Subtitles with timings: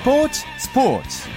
[0.00, 1.28] 스포츠 스포츠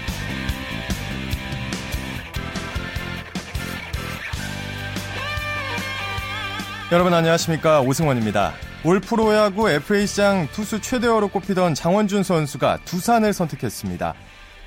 [6.89, 8.53] 여러분 안녕하십니까 오승원입니다.
[8.85, 14.13] 올 프로야구 FA시장 투수 최대어로 꼽히던 장원준 선수가 두산을 선택했습니다.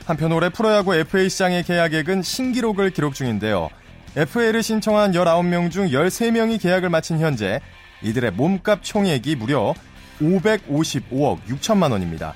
[0.04, 3.70] 한편 올해 프로야구 FA시장의 계약액은 신기록을 기록 중인데요.
[4.14, 7.60] FA를 신청한 19명 중 13명이 계약을 마친 현재
[8.02, 9.72] 이들의 몸값 총액이 무려
[10.20, 12.34] 555억 6천만 원입니다.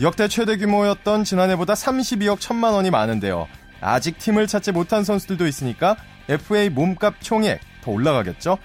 [0.00, 3.48] 역대 최대 규모였던 지난해보다 32억 1천만 원이 많은데요.
[3.80, 5.96] 아직 팀을 찾지 못한 선수들도 있으니까
[6.28, 8.58] FA 몸값 총액 더 올라가겠죠?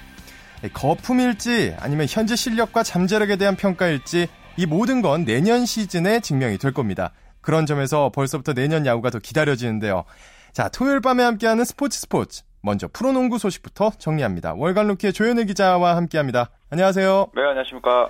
[0.73, 7.13] 거품일지 아니면 현재 실력과 잠재력에 대한 평가일지 이 모든 건 내년 시즌에 증명이 될 겁니다.
[7.39, 10.03] 그런 점에서 벌써부터 내년 야구가 더 기다려지는데요.
[10.51, 12.43] 자, 토요일 밤에 함께하는 스포츠 스포츠.
[12.61, 14.53] 먼저 프로농구 소식부터 정리합니다.
[14.53, 16.51] 월간 루키의 조현일 기자와 함께합니다.
[16.69, 17.31] 안녕하세요.
[17.33, 18.09] 네, 안녕하십니까.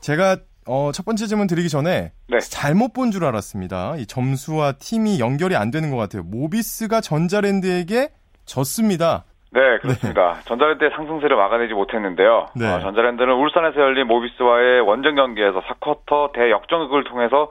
[0.00, 0.36] 제가
[0.68, 2.38] 어, 첫 번째 질문 드리기 전에 네.
[2.40, 3.94] 잘못 본 줄 알았습니다.
[3.96, 6.22] 이 점수와 팀이 연결이 안 되는 것 같아요.
[6.24, 8.08] 모비스가 전자랜드에게
[8.44, 9.24] 졌습니다.
[9.50, 10.34] 네, 그렇습니다.
[10.34, 10.40] 네.
[10.44, 12.48] 전자랜드의 상승세를 막아내지 못했는데요.
[12.54, 12.68] 네.
[12.70, 17.50] 어, 전자랜드는 울산에서 열린 모비스와의 원정 경기에서 4쿼터 대역전극을 통해서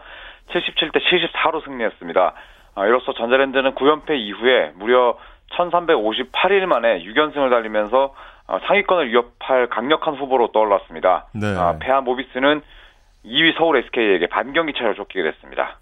[0.52, 2.34] 77대 74로 승리했습니다.
[2.76, 5.18] 어, 이로써 전자랜드는 9연패 이후에 무려
[5.58, 8.14] 1358일 만에 6연승을 달리면서
[8.48, 11.26] 어, 상위권을 위협할 강력한 후보로 떠올랐습니다.
[11.34, 11.48] 네.
[11.56, 12.62] 어, 패한 모비스는
[13.26, 15.80] 2위 서울 SK에게 반경기 차를 쫓기게 됐습니다.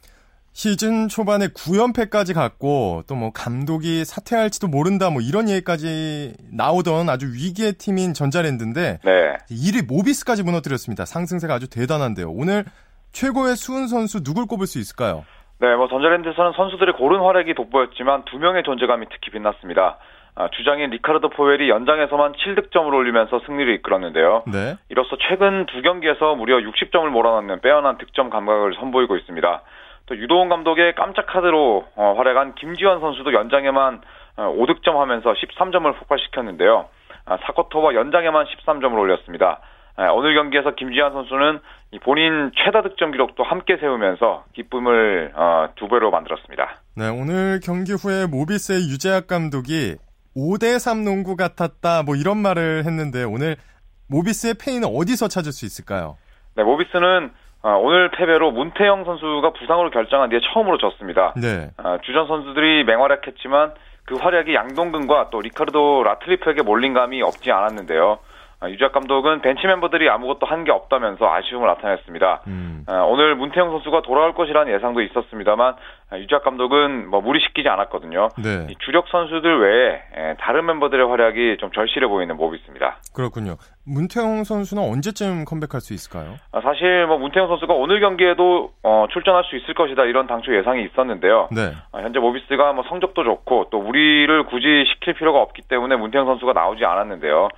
[0.53, 7.73] 시즌 초반에 9연패까지 갔고 또 뭐 감독이 사퇴할지도 모른다 뭐 이런 얘기까지 나오던 아주 위기의
[7.73, 9.33] 팀인 전자랜드인데 네.
[9.51, 11.05] 1위 모비스까지 무너뜨렸습니다.
[11.05, 12.29] 상승세가 아주 대단한데요.
[12.31, 12.63] 오늘
[13.11, 15.25] 최고의 수훈 선수 누굴 꼽을 수 있을까요?
[15.59, 19.97] 네, 뭐 전자랜드에서는 선수들의 고른 활약이 돋보였지만 두 명의 존재감이 특히 빛났습니다.
[20.37, 24.43] 아, 주장인 리카르도 포웰이 연장에서만 7득점을 올리면서 승리를 이끌었는데요.
[24.47, 24.75] 네.
[24.89, 29.61] 이로써 최근 두 경기에서 무려 60점을 몰아넣는 빼어난 득점 감각을 선보이고 있습니다.
[30.07, 34.01] 또 유도원 감독의 깜짝 카드로 어, 활약한 김지원 선수도 연장에만
[34.37, 36.89] 어, 5득점 하면서 13점을 폭발시켰는데요.
[37.25, 39.61] 아, 사쿼터와 연장에만 13점을 올렸습니다.
[39.95, 41.59] 아, 오늘 경기에서 김지환 선수는
[42.03, 46.81] 본인 최다 득점 기록도 함께 세우면서 기쁨을 어, 두 배로 만들었습니다.
[46.97, 49.95] 네, 오늘 경기 후에 모비스의 유재학 감독이
[50.35, 53.55] 5대3 농구 같았다 뭐 이런 말을 했는데 오늘
[54.07, 56.17] 모비스의 페인은 어디서 찾을 수 있을까요?
[56.55, 57.31] 네, 모비스는
[57.63, 61.33] 어, 오늘 패배로 문태영 선수가 부상으로 결정한 뒤에 처음으로 졌습니다.
[61.35, 61.71] 네.
[61.77, 63.73] 어, 주전 선수들이 맹활약했지만
[64.05, 68.19] 그 활약이 양동근과 또 리카르도 라틀리프에게 몰린 감이 없지 않았는데요.
[68.59, 72.41] 아, 유작 감독은 벤치 멤버들이 아무것도 한 게 없다면서 아쉬움을 나타냈습니다.
[72.47, 72.83] 음.
[72.87, 75.75] 아, 오늘 문태영 선수가 돌아올 것이라는 예상도 있었습니다만
[76.09, 78.29] 아, 유작 감독은 뭐 무리시키지 않았거든요.
[78.43, 78.67] 네.
[78.79, 82.97] 주력 선수들 외에 다른 멤버들의 활약이 좀 절실해 보이는 모습이 있습니다.
[83.13, 83.57] 그렇군요.
[83.85, 86.35] 문태영 선수는 언제쯤 컴백할 수 있을까요?
[86.63, 91.49] 사실 뭐 문태영 선수가 오늘 경기에도 어, 출전할 수 있을 것이다 이런 당초 예상이 있었는데요.
[91.51, 91.73] 네.
[91.93, 96.83] 현재 모비스가 뭐 성적도 좋고 또 우리를 굳이 시킬 필요가 없기 때문에 문태영 선수가 나오지
[96.85, 97.49] 않았는데요.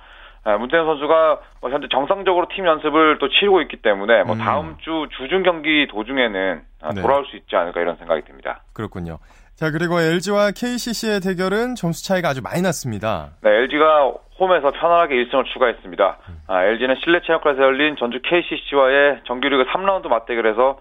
[0.48, 4.38] 네, 문태현 선수가 뭐 현재 정상적으로 팀 연습을 또 치르고 있기 때문에 뭐 음.
[4.38, 6.62] 다음 주 주중 경기 도중에는
[6.94, 7.02] 네.
[7.02, 8.62] 돌아올 수 있지 않을까 이런 생각이 듭니다.
[8.72, 9.18] 그렇군요.
[9.56, 13.32] 자 그리고 LG와 KCC의 대결은 점수 차이가 아주 많이 났습니다.
[13.42, 16.18] 네, LG가 홈에서 편안하게 1승을 추가했습니다.
[16.30, 16.40] 음.
[16.46, 20.78] 아, LG는 실내 체육관에서 열린 전주 KCC와의 정규리그 3라운드 맞대결에서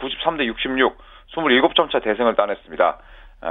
[0.00, 0.98] 93대 66,
[1.36, 2.98] 27점 차 대승을 따냈습니다.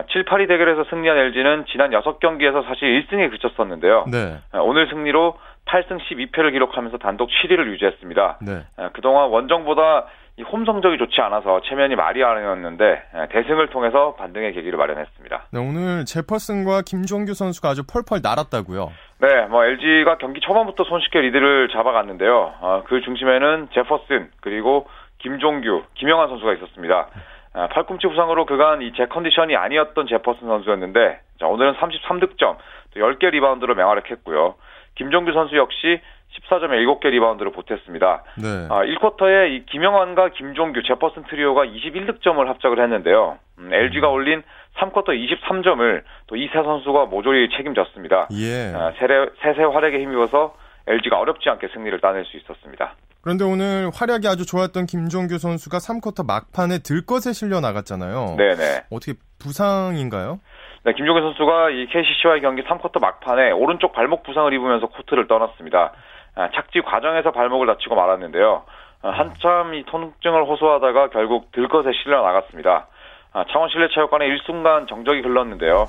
[0.10, 4.06] 7, 8위 대결에서 승리한 LG는 지난 6경기에서 사실 1승에 그쳤었는데요.
[4.12, 4.40] 네.
[4.52, 8.40] 아, 오늘 승리로 8승 12패를 기록하면서 단독 7위를 유지했습니다.
[8.42, 8.64] 네.
[8.78, 10.06] 아, 그동안 원정보다
[10.52, 15.44] 홈 성적이 좋지 않아서 체면이 말이 아니었는데 아, 대승을 통해서 반등의 계기를 마련했습니다.
[15.52, 18.92] 네, 오늘 제퍼슨과 김종규 선수가 아주 펄펄 날았다고요.
[19.20, 22.54] 네, 뭐 LG가 경기 초반부터 손쉽게 리드를 잡아갔는데요.
[22.62, 24.88] 어, 그 중심에는 제퍼슨 그리고
[25.20, 27.08] 김종규, 김영환 선수가 있었습니다.
[27.54, 32.58] 아, 팔꿈치 부상으로 그간 이 제 컨디션이 아니었던 제퍼슨 선수였는데 자, 오늘은 33득점,
[32.94, 34.56] 또 10개 리바운드로 맹활약했고요.
[34.96, 36.02] 김종규 선수 역시
[36.50, 38.24] 14점에 7개 리바운드를 보탰습니다.
[38.42, 38.68] 네.
[38.70, 43.38] 아, 1쿼터에 이 김영환과 김종규, 제퍼슨 트리오가 21득점을 합작을 했는데요.
[43.60, 44.14] 음, LG가 음.
[44.14, 44.44] 올린
[44.80, 48.30] 3쿼터 23점을 또 이 세 선수가 모조리 책임졌습니다.
[48.34, 48.74] 예.
[48.76, 50.56] 아, 셋의, 셋의 활약에 힘입어서
[50.88, 52.96] LG가 어렵지 않게 승리를 따낼 수 있었습니다.
[53.22, 58.36] 그런데 오늘 활약이 아주 좋았던 김종규 선수가 3쿼터 막판에 들것에 실려 나갔잖아요.
[58.38, 58.86] 네네.
[58.90, 60.40] 어떻게 부상인가요?
[60.86, 65.94] 네, 김종규 선수가 이 KCC와의 경기 3쿼터 막판에 오른쪽 발목 부상을 입으면서 코트를 떠났습니다.
[66.36, 68.64] 아, 착지 과정에서 발목을 다치고 말았는데요.
[69.02, 72.88] 아, 한참 이 통증을 호소하다가 결국 들것에 실려 나갔습니다.
[73.32, 75.88] 아, 창원 실내체육관에 일순간 정적이 흘렀는데요.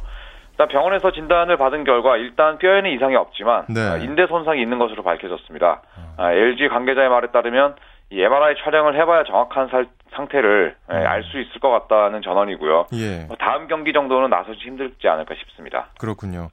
[0.53, 3.81] 일단 병원에서 진단을 받은 결과 일단 뼈에는 이상이 없지만 네.
[3.81, 5.83] 아, 인대 손상이 있는 것으로 밝혀졌습니다.
[6.19, 7.75] 아, LG 관계자의 말에 따르면
[8.11, 11.07] 이 MRI 촬영을 해봐야 정확한 살, 상태를 예, 음.
[11.07, 12.87] 알수 있을 것 같다는 전언이고요.
[12.95, 13.25] 예.
[13.27, 15.89] 뭐 다음 경기 정도는 나서지 힘들지 않을까 싶습니다.
[15.99, 16.51] 그렇군요.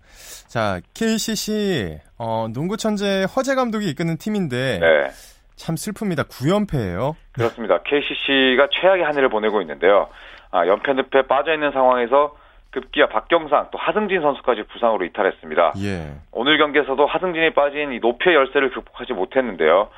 [0.48, 5.08] 자, KCC 어, 농구 천재 허재 감독이 이끄는 팀인데 네.
[5.56, 6.28] 참 슬픕니다.
[6.28, 7.16] 9연패예요.
[7.34, 7.80] 그렇습니다.
[7.84, 10.10] KCC가 최악의 한 해를 보내고 있는데요.
[10.52, 12.36] 아, 연패 늪에 빠져 있는 상황에서
[12.72, 15.74] 급기야 박경상 또 하승진 선수까지 부상으로 이탈했습니다.
[15.84, 16.14] 예.
[16.32, 19.90] 오늘 경기에서도 하승진이 빠진 이 높이의 열세를 극복하지 못했는데요.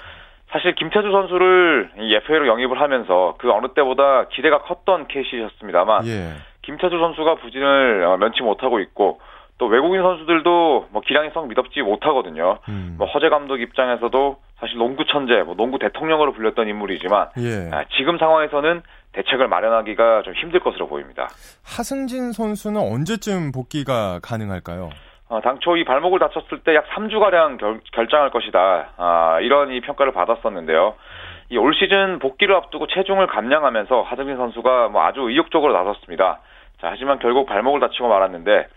[0.54, 6.34] 사실 김태주 선수를 이 FA로 영입을 하면서 그 어느 때보다 기대가 컸던 KC였습니다만 예.
[6.62, 9.20] 김태주 선수가 부진을 어, 면치 못하고 있고
[9.58, 12.60] 또 외국인 선수들도 뭐 기량이 썩 믿었지 못하거든요.
[12.70, 12.96] 음.
[13.00, 17.70] 뭐 허재 감독 입장에서도 사실 농구 천재, 뭐 농구 대통령으로 불렸던 인물이지만 예.
[17.76, 18.84] 아, 지금 상황에서는
[19.14, 21.30] 대책을 마련하기가 좀 힘들 것으로 보입니다.
[21.64, 24.90] 하승진 선수는 언제쯤 복귀가 가능할까요?
[25.34, 27.58] 어, 당초 이 발목을 다쳤을 때 약 3주가량
[27.92, 28.90] 결장할 것이다.
[28.98, 30.94] 아, 이런 이 평가를 받았었는데요.
[31.50, 36.40] 이 올 시즌 복귀를 앞두고 체중을 감량하면서 하승진 선수가 뭐 아주 의욕적으로 나섰습니다.
[36.82, 38.68] 자, 하지만 결국 발목을 다치고 말았는데,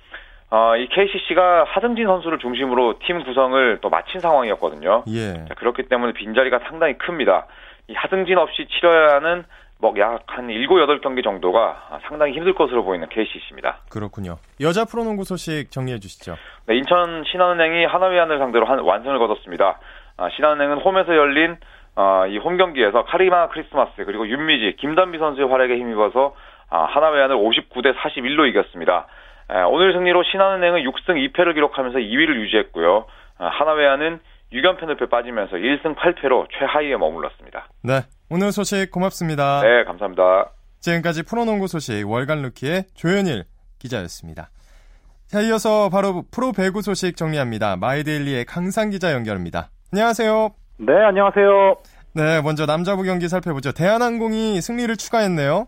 [0.51, 5.05] 어, 이 KCC가 하승진 선수를 중심으로 팀 구성을 또 마친 상황이었거든요.
[5.09, 5.45] 예.
[5.49, 7.47] 자, 그렇기 때문에 빈자리가 상당히 큽니다.
[7.89, 9.45] 이 하승진 없이 치러야 하는
[9.79, 13.79] 뭐약한 7, 8경기 정도가 상당히 힘들 것으로 보이는 KCC입니다.
[13.91, 14.39] 그렇군요.
[14.61, 16.37] 여자 프로농구 소식 정리해 주시죠.
[16.67, 19.79] 네, 인천 신한은행이 하나위안을 상대로 한 완승을 거뒀습니다.
[20.17, 21.57] 아, 신한은행은 홈에서 열린
[21.95, 26.35] 어, 이홈 경기에서 카리마 크리스마스 그리고 윤미지, 김단비 선수의 활약에 힘입어서
[26.71, 29.07] 아, 하나위안을 59대 41로 이겼습니다.
[29.51, 33.07] 에, 오늘 승리로 신한은행은 6승 2패를 기록하면서 2위를 유지했고요.
[33.39, 34.21] 아, 하나위안은
[34.53, 37.69] 6연패 늪에 빠지면서 1승 8패로 최하위에 머물렀습니다.
[37.83, 38.03] 네.
[38.31, 39.61] 오늘 소식 고맙습니다.
[39.63, 40.51] 네, 감사합니다.
[40.81, 43.45] 지금까지 프로농구 소식 월간 루키의 조현일
[43.79, 44.51] 기자였습니다.
[45.27, 47.77] 자, 이어서 바로 프로 배구 소식 정리합니다.
[47.77, 49.71] 마이데일리의 강상 기자 연결합니다.
[49.93, 50.51] 안녕하세요.
[50.79, 51.77] 네, 안녕하세요.
[52.15, 53.73] 네, 먼저 남자부 경기 살펴보죠.
[53.73, 55.67] 대한항공이 승리를 추가했네요.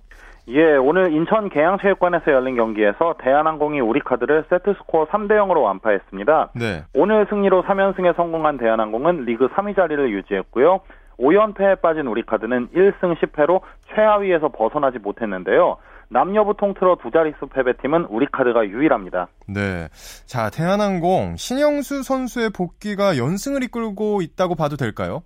[0.49, 6.50] 예, 오늘 인천 계양체육관에서 열린 경기에서 대한항공이 우리카드를 세트스코어 3대 0으로 완파했습니다.
[6.55, 6.85] 네.
[6.95, 10.81] 오늘 승리로 3연승에 성공한 대한항공은 리그 3위 자리를 유지했고요.
[11.19, 13.61] 5연패에 빠진 우리카드는 1승 10패로
[13.95, 15.77] 최하위에서 벗어나지 못했는데요.
[16.11, 19.29] 남녀부 통틀어 두 자릿수 패배팀은 우리카드가 유일합니다.
[19.47, 19.89] 네.
[20.25, 25.23] 자, 대한항공 신영수 선수의 복귀가 연승을 이끌고 있다고 봐도 될까요?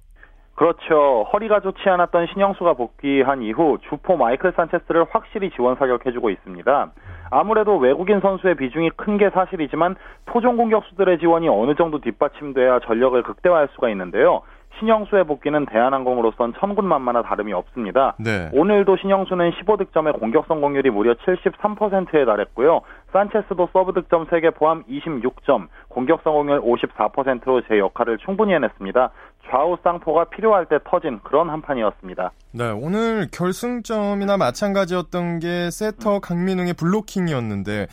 [0.55, 1.27] 그렇죠.
[1.33, 6.93] 허리가 좋지 않았던 신영수가 복귀한 이후 주포 마이클 산체스를 확실히 지원 사격해주고 있습니다.
[7.31, 9.97] 아무래도 외국인 선수의 비중이 큰 게 사실이지만
[10.27, 14.43] 토종 공격수들의 지원이 어느 정도 뒷받침돼야 전력을 극대화할 수가 있는데요.
[14.79, 18.15] 신영수의 복귀는 대한항공으로선 천군만마나 다름이 없습니다.
[18.19, 18.49] 네.
[18.55, 22.81] 오늘도 신영수는 15득점의 공격 성공률이 무려 73%에 달했고요.
[23.13, 29.11] 산체스도 서브 득점 3개 포함 26점, 공격 성공률 54%로 제 역할을 충분히 해냈습니다.
[29.51, 32.31] 좌우 쌍포가 필요할 때 터진 그런 한 판이었습니다.
[32.53, 37.87] 네, 오늘 결승점이나 마찬가지였던 게 세터 강민웅의 블로킹이었는데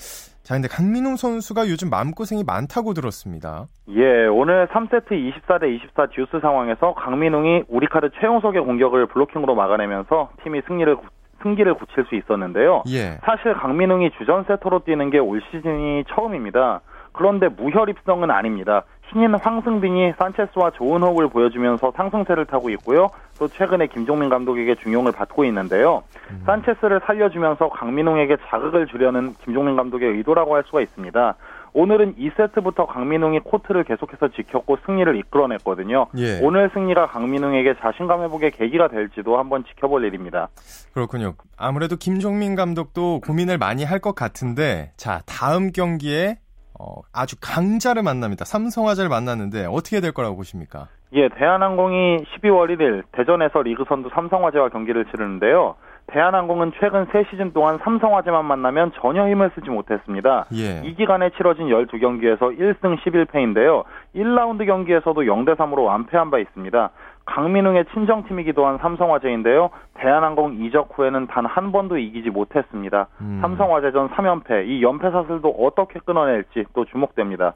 [0.43, 3.65] 자, 근데 강민웅 선수가 요즘 마음고생이 많다고 들었습니다.
[3.89, 10.61] 예, 오늘 3세트 24대 24 듀스 상황에서 강민웅이 우리 카드 최용석의 공격을 블로킹으로 막아내면서 팀이
[10.67, 10.97] 승리를
[11.43, 12.83] 승기를 굳힐 수 있었는데요.
[12.89, 13.17] 예.
[13.23, 16.81] 사실 강민웅이 주전 세터로 뛰는 게 올 시즌이 처음입니다.
[17.13, 18.83] 그런데 무혈입성은 아닙니다.
[19.11, 23.09] 신인 황승빈이 산체스와 좋은 호흡을 보여주면서 상승세를 타고 있고요.
[23.39, 26.03] 또 최근에 김종민 감독에게 중용을 받고 있는데요.
[26.31, 26.43] 음.
[26.45, 31.35] 산체스를 살려주면서 강민웅에게 자극을 주려는 김종민 감독의 의도라고 할 수가 있습니다.
[31.73, 36.07] 오늘은 2세트부터 강민웅이 코트를 계속해서 지켰고 승리를 이끌어냈거든요.
[36.17, 36.39] 예.
[36.41, 40.49] 오늘 승리가 강민웅에게 자신감 회복의 계기가 될지도 한번 지켜볼 일입니다.
[40.93, 41.35] 그렇군요.
[41.57, 46.37] 아무래도 김종민 감독도 고민을 많이 할 것 같은데 자, 다음 경기에
[46.79, 48.45] 어, 아주 강자를 만납니다.
[48.45, 50.87] 삼성화재를 만났는데 어떻게 될 거라고 보십니까?
[51.13, 55.75] 예, 대한항공이 12월 1일 대전에서 리그 선두 삼성화재와 경기를 치르는데요.
[56.07, 60.45] 대한항공은 최근 3시즌 동안 삼성화재만 만나면 전혀 힘을 쓰지 못했습니다.
[60.53, 60.81] 예.
[60.87, 63.83] 이 기간에 치러진 12경기에서 1승 11패인데요.
[64.15, 66.89] 1라운드 경기에서도 0대 3으로 완패한 바 있습니다.
[67.33, 69.69] 강민웅의 친정팀이기도 한 삼성화재인데요.
[69.95, 73.07] 대한항공 이적 후에는 단 한 번도 이기지 못했습니다.
[73.21, 73.39] 음.
[73.41, 77.53] 삼성화재전 3연패, 이 연패 사슬도 어떻게 끊어낼지 또 주목됩니다.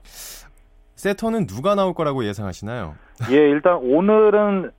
[0.95, 2.95] 세터는 누가 나올 거라고 예상하시나요?
[3.31, 4.71] 예, 일단 오늘은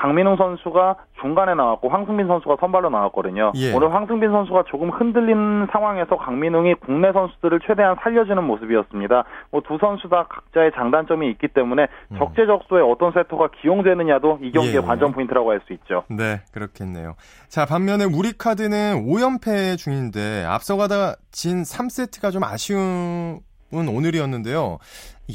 [0.00, 3.52] 강민웅 선수가 중간에 나왔고 황승빈 선수가 선발로 나왔거든요.
[3.56, 3.72] 예.
[3.74, 9.24] 오늘 황승빈 선수가 조금 흔들린 상황에서 강민웅이 국내 선수들을 최대한 살려주는 모습이었습니다.
[9.50, 12.18] 뭐 두 선수 다 각자의 장단점이 있기 때문에 음.
[12.18, 14.80] 적재적소에 어떤 세터가 기용되느냐도 이 경기의 예.
[14.80, 16.04] 관전 포인트라고 할 수 있죠.
[16.08, 17.14] 네, 그렇겠네요.
[17.48, 23.40] 자, 반면에 우리 카드는 5연패 중인데 앞서가다 진 3세트가 좀 아쉬운
[23.72, 24.78] 오늘이었는데요.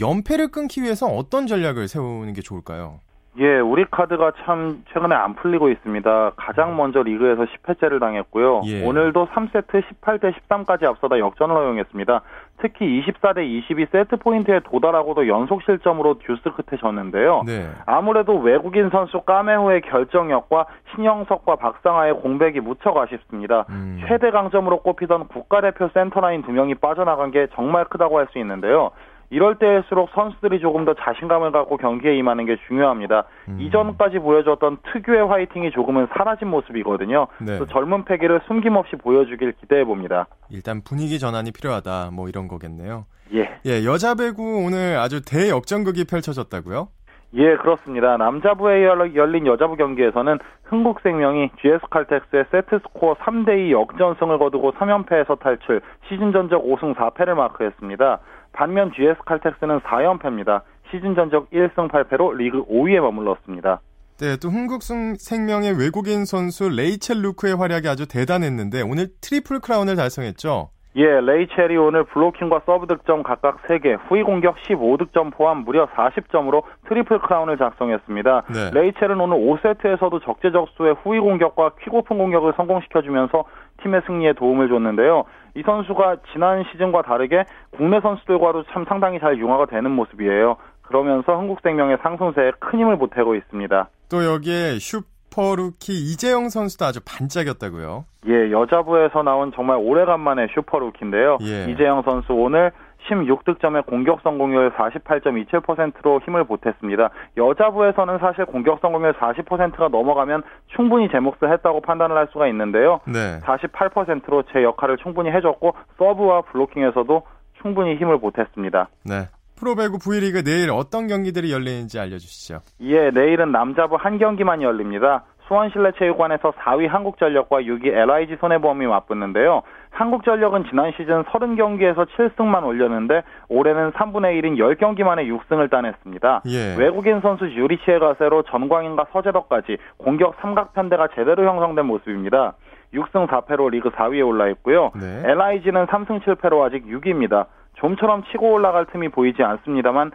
[0.01, 2.99] 연패를 끊기 위해서 어떤 전략을 세우는 게 좋을까요?
[3.37, 6.31] 예, 우리 카드가 참 최근에 안 풀리고 있습니다.
[6.37, 8.61] 가장 먼저 리그에서 10패째를 당했고요.
[8.65, 8.85] 예.
[8.85, 12.21] 오늘도 3세트 18대 13까지 앞서다 역전을 허용했습니다.
[12.59, 17.43] 특히 24대 22 세트 포인트에 도달하고도 연속 실점으로 듀스 끝에 졌는데요.
[17.45, 17.67] 네.
[17.85, 23.65] 아무래도 외국인 선수 까메호의 결정력과 신영석과 박상하의 공백이 무척 아쉽습니다.
[23.69, 24.01] 음.
[24.07, 28.89] 최대 강점으로 꼽히던 국가대표 센터라인 두 명이 빠져나간 게 정말 크다고 할 수 있는데요.
[29.29, 33.23] 이럴 때일수록 선수들이 조금 더 자신감을 갖고 경기에 임하는 게 중요합니다.
[33.49, 33.57] 음.
[33.59, 37.27] 이전까지 보여줬던 특유의 화이팅이 조금은 사라진 모습이거든요.
[37.39, 37.57] 네.
[37.57, 40.27] 또 젊은 패기를 숨김없이 보여주길 기대해 봅니다.
[40.49, 42.11] 일단 분위기 전환이 필요하다.
[42.13, 43.05] 뭐 이런 거겠네요.
[43.33, 43.59] 예.
[43.65, 46.89] 예, 여자 배구 오늘 아주 대역전극이 펼쳐졌다고요?
[47.33, 48.15] 예, 그렇습니다.
[48.17, 56.63] 남자부에 열- 열린 여자부 경기에서는 흥국생명이 GS칼텍스의 세트스코어 3대2 역전승을 거두고 3연패에서 탈출, 시즌 전적
[56.63, 58.19] 5승 4패를 마크했습니다.
[58.55, 60.61] 반면 GS칼텍스는 4연패입니다.
[60.89, 63.81] 시즌 전적 1승 8패로 리그 5위에 머물렀습니다.
[64.17, 70.69] 네, 또 흥국생명의 외국인 선수 레이첼 루크의 활약이 아주 대단했는데 오늘 트리플 크라운을 달성했죠.
[70.97, 77.19] 예, 레이첼이 오늘 블로킹과 서브 득점 각각 3개, 후위 공격 15득점 포함 무려 40점으로 트리플
[77.19, 78.43] 크라운을 작성했습니다.
[78.53, 78.71] 네.
[78.73, 83.43] 레이첼은 오늘 5세트에서도 적재적소의 후위 공격과 퀵오픈 공격을 성공시켜주면서
[83.83, 85.25] 팀의 승리에 도움을 줬는데요.
[85.55, 90.57] 이 선수가 지난 시즌과 다르게 국내 선수들과도 참 상당히 잘 융화가 되는 모습이에요.
[90.81, 93.89] 그러면서 흥국생명의 상승세에 큰 힘을 보태고 있습니다.
[94.09, 98.05] 또 여기에 슈퍼루키 이재영 선수도 아주 반짝였다고요.
[98.27, 101.37] 예, 여자부에서 나온 정말 오래간만에 슈퍼루키인데요.
[101.41, 101.71] 예.
[101.71, 102.71] 이재영 선수 오늘
[103.09, 107.09] 16득점의 공격 성공률 48.27%로 힘을 보탰습니다.
[107.37, 110.43] 여자부에서는 사실 공격 성공률 40%가 넘어가면
[110.75, 112.99] 충분히 제 몫을 했다고 판단을 할 수가 있는데요.
[113.05, 113.39] 네.
[113.41, 117.23] 48%로 제 역할을 충분히 해줬고 서브와 블로킹에서도
[117.61, 118.89] 충분히 힘을 보탰습니다.
[119.03, 119.27] 네.
[119.57, 122.59] 프로배구 V리그 내일 어떤 경기들이 열리는지 알려주시죠.
[122.81, 125.23] 예, 내일은 남자부 한 경기만 열립니다.
[125.47, 129.61] 수원실내체육관에서 4위 한국전력과 6위 LIG 손해보험이 맞붙는데요.
[129.91, 136.41] 한국전력은 지난 시즌 30경기에서 7승만 올렸는데 올해는 3분의 1인 10경기 만에 6승을 따냈습니다.
[136.47, 136.75] 예.
[136.77, 142.53] 외국인 선수 유리치의 가세로 전광인과 서재덕까지 공격 삼각편대가 제대로 형성된 모습입니다.
[142.93, 144.91] 6승 4패로 리그 4위에 올라 있고요.
[144.95, 145.23] 네.
[145.25, 147.45] LIG는 3승 7패로 아직 6위입니다.
[147.75, 150.11] 좀처럼 치고 올라갈 틈이 보이지 않습니다만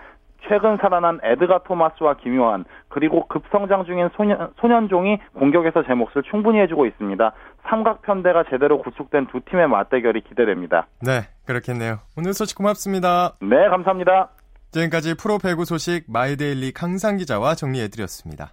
[0.49, 6.87] 최근 살아난 에드가 토마스와 김요한 그리고 급성장 중인 손현, 손현종이 공격에서 제 몫을 충분히 해주고
[6.87, 7.33] 있습니다.
[7.69, 10.87] 삼각편대가 제대로 구축된 두 팀의 맞대결이 기대됩니다.
[11.03, 11.99] 네, 그렇겠네요.
[12.17, 13.35] 오늘 소식 고맙습니다.
[13.41, 14.31] 네, 감사합니다.
[14.73, 18.53] 지금까지 프로 배구 소식 마이데일리 강산 기자와 정리해드렸습니다.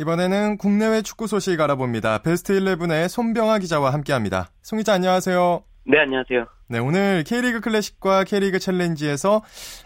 [0.00, 2.22] 이번에는 국내외 축구 소식 알아봅니다.
[2.22, 4.48] 베스트 11의 손병아 기자와 함께합니다.
[4.62, 5.62] 송 기자 안녕하세요.
[5.84, 6.46] 네, 안녕하세요.
[6.70, 9.42] 네, 오늘 K리그 클래식과 K리그 챌린지에서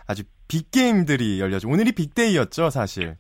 [0.07, 1.69] 아주 빅 게임들이 열렸죠.
[1.69, 3.17] 오늘이 big day였죠, 사실.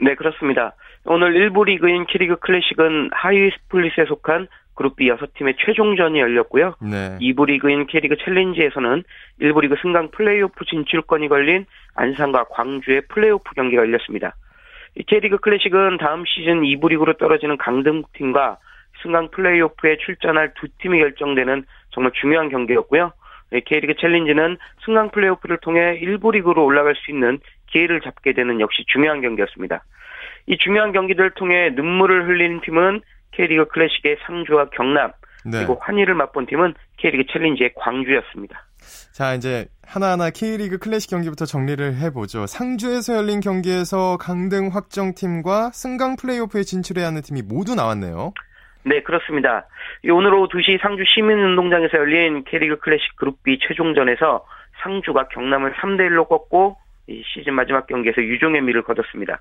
[0.00, 0.74] 네, 그렇습니다.
[1.04, 6.76] 오늘 1부 리그인 K리그 클래식은 하위 스플릿에 속한 그룹 B 6팀의 최종전이 열렸고요.
[6.80, 7.18] 네.
[7.20, 9.04] 2부 리그인 K리그 챌린지에서는
[9.42, 14.34] 1부 리그 승강 플레이오프 진출권이 걸린 안산과 광주의 플레이오프 경기가 열렸습니다.
[14.98, 18.58] 이 K리그 클래식은 다음 시즌 2부 리그로 떨어지는 강등팀과
[19.00, 23.12] 승강 플레이오프에 출전할 두 팀이 결정되는 정말 중요한 경기였고요.
[23.50, 27.38] 네, K리그 챌린지는 승강 플레이오프를 통해 1부 리그로 올라갈 수 있는
[27.68, 29.84] 기회를 잡게 되는 역시 중요한 경기였습니다.
[30.46, 33.00] 이 중요한 경기들을 통해 눈물을 흘리는 팀은
[33.30, 35.12] K리그 클래식의 상주와 경남,
[35.44, 35.58] 네.
[35.58, 38.64] 그리고 환희를 맛본 팀은 K리그 챌린지의 광주였습니다.
[39.12, 42.46] 자, 이제 하나하나 K리그 클래식 경기부터 정리를 해보죠.
[42.46, 48.32] 상주에서 열린 경기에서 강등 확정팀과 승강 플레이오프에 진출해야 하는 팀이 모두 나왔네요.
[48.84, 49.66] 네, 그렇습니다.
[50.04, 54.44] 이 오늘 오후 2시 상주 시민운동장에서 열린 K리그 클래식 그룹 B 최종전에서
[54.82, 56.76] 상주가 경남을 3대1로 꺾고
[57.08, 59.40] 이 시즌 마지막 경기에서 유종의 미를 거뒀습니다.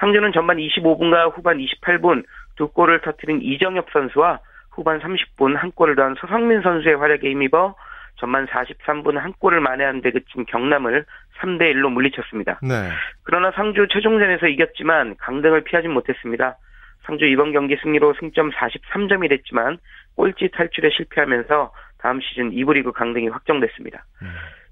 [0.00, 2.24] 상주는 전반 25분과 후반 28분
[2.56, 7.74] 두 골을 터뜨린 이정엽 선수와 후반 30분 한 골을 더한 서성민 선수의 활약에 힘입어
[8.24, 11.04] 전반 43분 한 골을 만회한 데 그친 경남을
[11.40, 12.58] 3대 1로 물리쳤습니다.
[12.62, 12.88] 네.
[13.22, 16.56] 그러나 상주 최종전에서 이겼지만 강등을 피하진 못했습니다.
[17.02, 19.76] 상주 이번 경기 승리로 승점 43점이 됐지만
[20.16, 24.04] 꼴찌 탈출에 실패하면서 다음 시즌 2부 리그 강등이 확정됐습니다.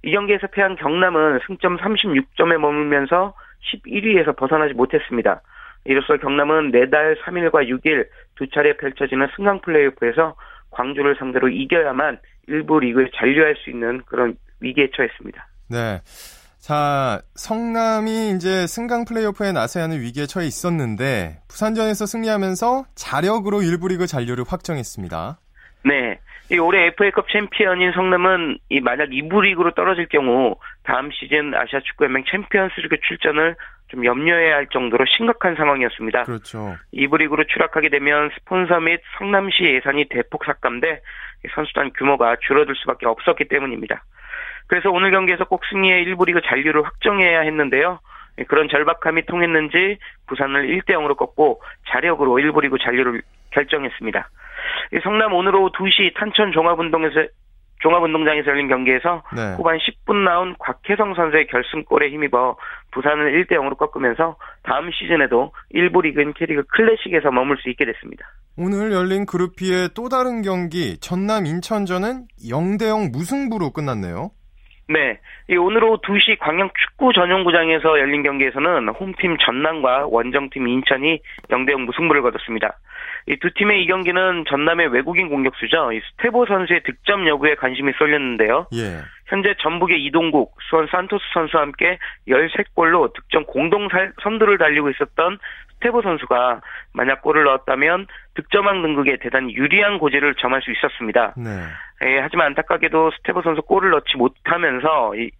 [0.03, 3.35] 이 경기에서 패한 경남은 승점 36점에 머물면서
[3.75, 5.43] 11위에서 벗어나지 못했습니다.
[5.85, 8.07] 이로써 경남은 내달 3일과 6일
[8.37, 10.37] 두 차례 펼쳐지는 승강 플레이오프에서
[10.71, 12.19] 광주를 상대로 이겨야만
[12.49, 15.47] 일부 리그에 잔류할 수 있는 그런 위기에 처했습니다.
[15.71, 16.01] 네.
[16.59, 24.07] 자, 성남이 이제 승강 플레이오프에 나서야 하는 위기에 처해 있었는데 부산전에서 승리하면서 자력으로 일부 리그
[24.07, 25.39] 잔류를 확정했습니다.
[25.85, 26.21] 네.
[26.53, 32.25] 이 올해 FA컵 챔피언인 성남은 이 만약 2부 리그로 떨어질 경우 다음 시즌 아시아 축구연맹
[32.31, 33.57] 챔피언스리그 출전을
[33.89, 36.25] 좀 염려해야 할 정도로 심각한 상황이었습니다.
[36.25, 36.77] 그렇죠.
[36.95, 41.01] 2부 리그로 추락하게 되면 스폰서 및 성남시 예산이 대폭 삭감돼
[41.55, 44.05] 선수단 규모가 줄어들 수밖에 없었기 때문입니다.
[44.67, 47.99] 그래서 오늘 경기에서 꼭 승리해 1부 리그 잔류를 확정해야 했는데요.
[48.49, 54.29] 그런 절박함이 통했는지 부산을 1대 0으로 꺾고 자력으로 1부 리그 잔류를 결정했습니다.
[55.03, 57.27] 성남 오늘 오후 2시 탄천 종합운동에서
[57.81, 59.55] 종합운동장에서 열린 경기에서 네.
[59.57, 62.57] 후반 10분 나온 곽혜성 선수의 결승골에 힘입어
[62.93, 68.27] 부산을 1대 0으로 꺾으면서 다음 시즌에도 1부 리그인 K리그 클래식에서 머물 수 있게 됐습니다.
[68.57, 74.31] 오늘 열린 그룹 B의 또 다른 경기 전남 인천전은 0대 0 무승부로 끝났네요.
[74.89, 75.19] 네.
[75.49, 82.23] 이 오늘 오후 2시 광양 축구 전용구장에서 열린 경기에서는 홈팀 전남과 원정팀 인천이 0대0 무승부를
[82.23, 82.79] 거뒀습니다.
[83.29, 85.93] 이 두 팀의 이 경기는 전남의 외국인 공격수죠.
[85.93, 88.67] 이 스테보 선수의 득점 여부에 관심이 쏠렸는데요.
[88.75, 88.99] 예.
[89.27, 91.99] 현재 전북의 이동국, 수원 산토스 선수와 함께
[92.29, 95.39] 13골로 득점 공동 살- 선두를 달리고 있었던
[95.75, 96.61] 스테보 선수가
[96.95, 101.35] 만약 골을 넣었다면 득점왕 등극에 대단히 유리한 고지를 점할 수 있었습니다.
[101.37, 101.51] 네.
[102.05, 105.31] 예, 하지만 안타깝게도 스테보 선수 골을 넣지 못하면서 이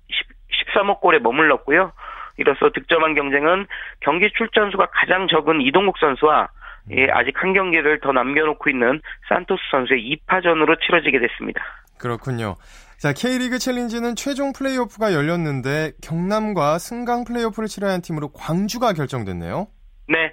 [0.75, 1.93] 13호 골에 머물렀고요.
[2.39, 3.67] 이로써 득점한 경쟁은
[4.01, 6.49] 경기 출전수가 가장 적은 이동국 선수와
[6.91, 11.63] 예, 아직 한 경기를 더 남겨놓고 있는 산토스 선수의 2파전으로 치러지게 됐습니다.
[11.99, 12.57] 그렇군요.
[12.99, 19.67] 자, K리그 챌린지는 최종 플레이오프가 열렸는데 경남과 승강 플레이오프를 치러야 하는 팀으로 광주가 결정됐네요.
[20.09, 20.33] 네.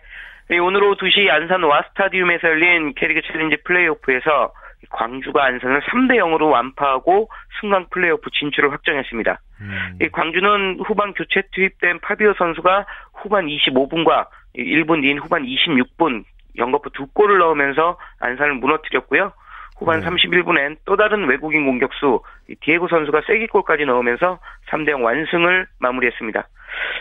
[0.51, 4.53] 예, 오늘 오후 2시 안산 와 스타디움에서 열린 K리그 챌린지 플레이오프에서
[4.89, 7.29] 광주가 안산을 3대 0으로 완파하고
[7.61, 9.39] 승강 플레이오프 진출을 확정했습니다.
[9.61, 16.23] 음, 이 광주는 후반 교체 투입된 파비오 선수가 후반 25분과 1분 뒤인 후반 26분
[16.57, 19.33] 연거푸 두 골을 넣으면서 안산을 무너뜨렸고요.
[19.77, 20.07] 후반 네.
[20.07, 26.47] 31분엔 또 다른 외국인 공격수 이 디에고 선수가 쐐기골까지 넣으면서 3대 0 완승을 마무리했습니다.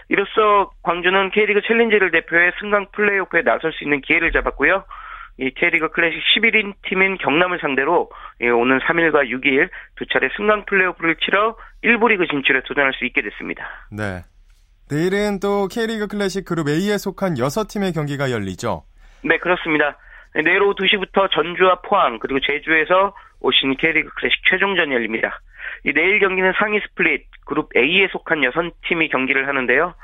[0.08, 4.84] 이로써 광주는 K리그 챌린지를 대표해 승강 플레이오프에 나설 수 있는 기회를 잡았고요.
[5.38, 11.16] 이 K리그 클래식 11인 팀인 경남을 상대로 예, 오는 3일과 6일 두 차례 승강 플레이오프를
[11.16, 13.64] 치러 1부 리그 진출에 도전할 수 있게 됐습니다.
[13.90, 14.22] 네.
[14.90, 18.84] 내일은 또 K리그 클래식 그룹 A에 속한 6팀의 경기가 열리죠.
[19.22, 19.96] 네, 그렇습니다.
[20.35, 25.40] 네, 내일 오후 2시부터 전주와 포항 그리고 제주에서 오신 K리그 클래식 최종전이 열립니다.
[25.85, 29.94] 이 내일 경기는 상위 스플릿 그룹 A에 속한 6팀이 경기를 하는데요.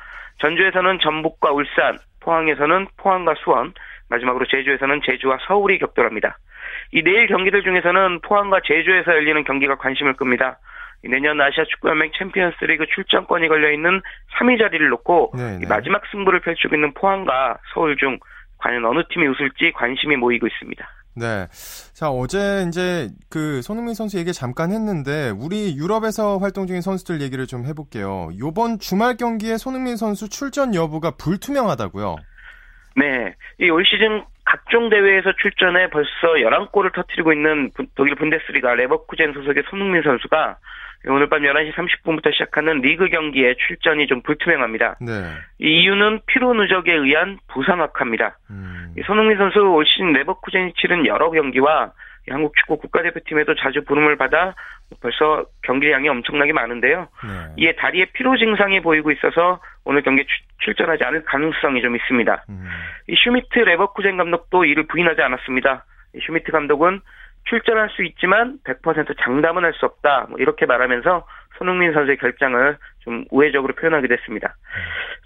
[0.40, 3.72] 전주에서는 전북과 울산, 포항에서는 포항과 수원,
[4.08, 6.38] 마지막으로 제주에서는 제주와 서울이 격돌합니다.
[6.92, 10.58] 이 내일 경기들 중에서는 포항과 제주에서 열리는 경기가 관심을 끕니다.
[11.04, 14.00] 이 내년 아시아 축구연맹 챔피언스리그 출전권이 걸려 있는
[14.38, 15.66] 3위 자리를 놓고 네, 이 네.
[15.68, 18.18] 마지막 승부를 펼치고 있는 포항과 서울 중
[18.64, 20.88] 과연 어느 팀이 웃을지 관심이 모이고 있습니다.
[21.16, 21.46] 네.
[21.92, 27.46] 자, 어제 이제 그 손흥민 선수 얘기 잠깐 했는데 우리 유럽에서 활동 중인 선수들 얘기를
[27.46, 28.30] 좀 해볼게요.
[28.40, 32.16] 요번 주말 경기에 손흥민 선수 출전 여부가 불투명하다고요.
[32.96, 33.34] 네.
[33.60, 36.08] 이 올 시즌 각종 대회에서 출전해 벌써
[36.42, 40.56] 11골을 터뜨리고 있는 부- 독일 분데스리가 레버쿠젠 소속의 손흥민 선수가
[41.06, 44.96] 오늘 밤 11시 30분부터 시작하는 리그 경기에 출전이 좀 불투명합니다.
[45.00, 45.12] 네.
[45.58, 48.38] 이 이유는 피로 누적에 의한 부상 악화입니다.
[48.50, 51.92] 음, 이 손흥민 선수 올 시즌 레버쿠젠이 치른 여러 경기와
[52.26, 54.54] 이 한국 축구 국가대표팀에도 자주 부름을 받아
[55.02, 57.08] 벌써 경기량이 엄청나게 많은데요.
[57.22, 57.30] 네.
[57.58, 62.44] 이에 다리에 피로 증상이 보이고 있어서 오늘 경기에 출- 출전하지 않을 가능성이 좀 있습니다.
[62.48, 62.66] 음,
[63.08, 65.84] 이 슈미트 레버쿠젠 감독도 이를 부인하지 않았습니다.
[66.14, 67.00] 이 슈미트 감독은
[67.44, 70.26] 출전 할 수 있지만 100% 장담은 할 수 없다.
[70.30, 71.26] 뭐 이렇게 말하면서
[71.58, 74.56] 손흥민 선수의 결장을 좀 우회적으로 표현하게 됐습니다.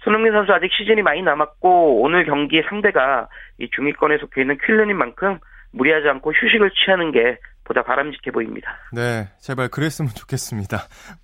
[0.03, 3.27] 손흥민 선수 아직 시즌이 많이 남았고 오늘 경기 상대가
[3.57, 5.39] 이 중위권에 속해 있는 쾰른인 만큼
[5.71, 8.77] 무리하지 않고 휴식을 취하는 게 보다 바람직해 보입니다.
[8.91, 9.27] 네.
[9.39, 10.77] 제발 그랬으면 좋겠습니다.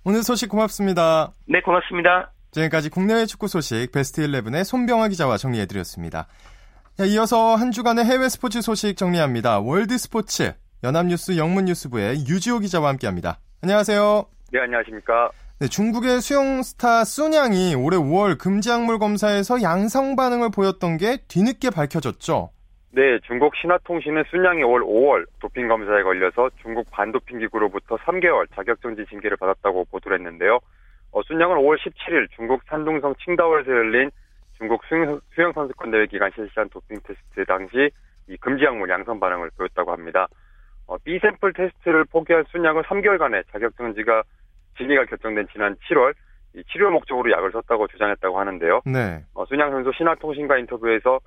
[0.04, 1.32] 오늘 소식 고맙습니다.
[1.48, 2.30] 네, 고맙습니다.
[2.52, 6.26] 지금까지 국내외 축구 소식 베스트 11의 손병아 기자와 정리해드렸습니다.
[6.96, 9.58] 자, 이어서 한 주간의 해외 스포츠 소식 정리합니다.
[9.58, 13.38] 월드 스포츠 연합뉴스 영문뉴스부의 유지호 기자와 함께합니다.
[13.62, 14.26] 안녕하세요.
[14.52, 15.30] 네, 안녕하십니까.
[15.58, 22.50] 네, 중국의 수영 스타 쑨양이 올해 5월 금지약물 검사에서 양성 반응을 보였던 게 뒤늦게 밝혀졌죠.
[22.90, 29.36] 네, 중국 신화통신은 순양이 올 5월 도핑 검사에 걸려서 중국 반도핑 기구로부터 3개월 자격정지 징계를
[29.38, 30.60] 받았다고 보도를 했는데요.
[31.12, 34.10] 어, 순양은 5월 17일 중국 산둥성 칭다오에서 열린
[34.58, 37.90] 중국 수영, 수영 선수권 대회 기간 실시한 도핑 테스트 당시
[38.28, 40.26] 이 금지 약물 양성 반응을 보였다고 합니다.
[40.86, 44.22] 어, B 샘플 테스트를 포기한 순양은 3개월간의 자격정지가
[44.76, 46.14] 징계가 결정된 지난 7월
[46.54, 48.80] 이 치료 목적으로 약을 썼다고 주장했다고 하는데요.
[48.86, 49.24] 네.
[49.34, 51.20] 어, 순양 선수 신화통신과 인터뷰에서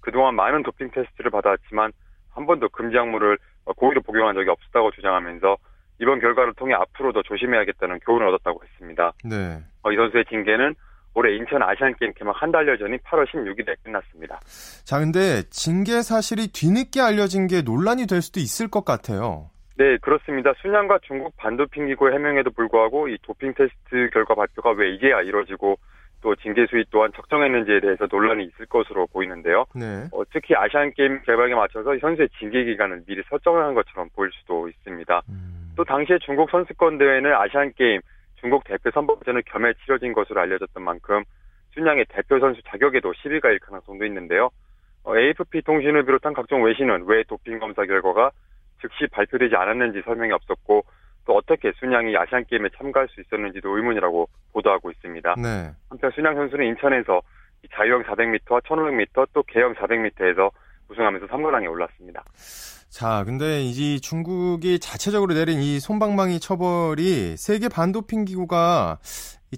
[0.00, 1.92] 그동안 많은 도핑 테스트를 받았지만
[2.30, 5.56] 한 번도 금지 약물을 어, 고의로 복용한 적이 없었다고 주장하면서
[6.00, 9.12] 이번 결과를 통해 앞으로도 조심해야겠다는 교훈을 얻었다고 했습니다.
[9.24, 9.58] 네.
[9.82, 10.74] 어, 이 선수의 징계는
[11.16, 14.38] 올해 인천 아시안게임 개막 한 달 여 전인 8월 16일에 끝났습니다.
[14.84, 19.50] 자, 근데 징계 사실이 뒤늦게 알려진 게 논란이 될 수도 있을 것 같아요.
[19.78, 20.52] 네, 그렇습니다.
[20.62, 25.78] 쑨양과 중국 반도핑 기구의 해명에도 불구하고 이 도핑 테스트 결과 발표가 왜 이제야 이뤄지고
[26.22, 29.66] 또 징계 수위 또한 적정했는지에 대해서 논란이 있을 것으로 보이는데요.
[29.74, 30.08] 네.
[30.12, 34.30] 어, 특히 아시안 게임 개막에 맞춰서 이 선수의 징계 기간을 미리 설정을 한 것처럼 보일
[34.32, 35.22] 수도 있습니다.
[35.28, 38.00] 음, 또 당시에 중국 선수권 대회는 아시안 게임
[38.36, 41.24] 중국 대표 선발전을 겸해 치러진 것으로 알려졌던 만큼
[41.74, 44.50] 순양의 대표 선수 자격에도 시비가 일 가능성도 있는데요.
[45.04, 48.30] 어, AFP 통신을 비롯한 각종 외신은 왜 도핑 검사 결과가
[48.80, 50.84] 즉시 발표되지 않았는지 설명이 없었고
[51.26, 55.34] 또 어떻게 순양이 아시안 게임에 참가할 수 있었는지도 의문이라고 보도하고 있습니다.
[55.36, 55.70] 네.
[55.90, 57.20] 한편 순양 선수는 인천에서
[57.62, 60.50] 이 자유형 400m와 1500m 또 개형 400m에서
[60.88, 62.24] 우승하면서 3관왕에 올랐습니다.
[62.88, 68.98] 자, 근데 이 중국이 자체적으로 내린 이 손방망이 처벌이 세계 반도핑 기구가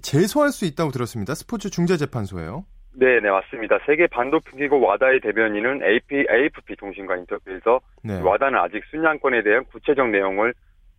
[0.01, 1.35] 제소할 수 있다고 들었습니다.
[1.35, 2.65] 스포츠 중재재판소예요.
[2.93, 3.79] 네, 네, 맞습니다.
[3.85, 8.19] 세계 반도핑 기구 와다의 대변인은 AP, AFP 통신과 인터뷰에서 네.
[8.21, 10.53] 와다는 아직 순양권에 대한 구체적 내용을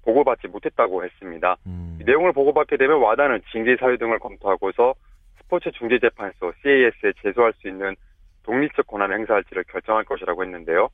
[0.05, 1.57] 보고받지 못했다고 했습니다.
[1.67, 4.95] 음, 이 내용을 보고받게 되면 와다는 징계 사유 등을 검토하고서
[5.39, 7.97] 스포츠 중재재판소 CAS에 제소할 수 있는
[8.45, 10.89] 독립적 권한을 행사할지를 결정할 것이라고 했는데요.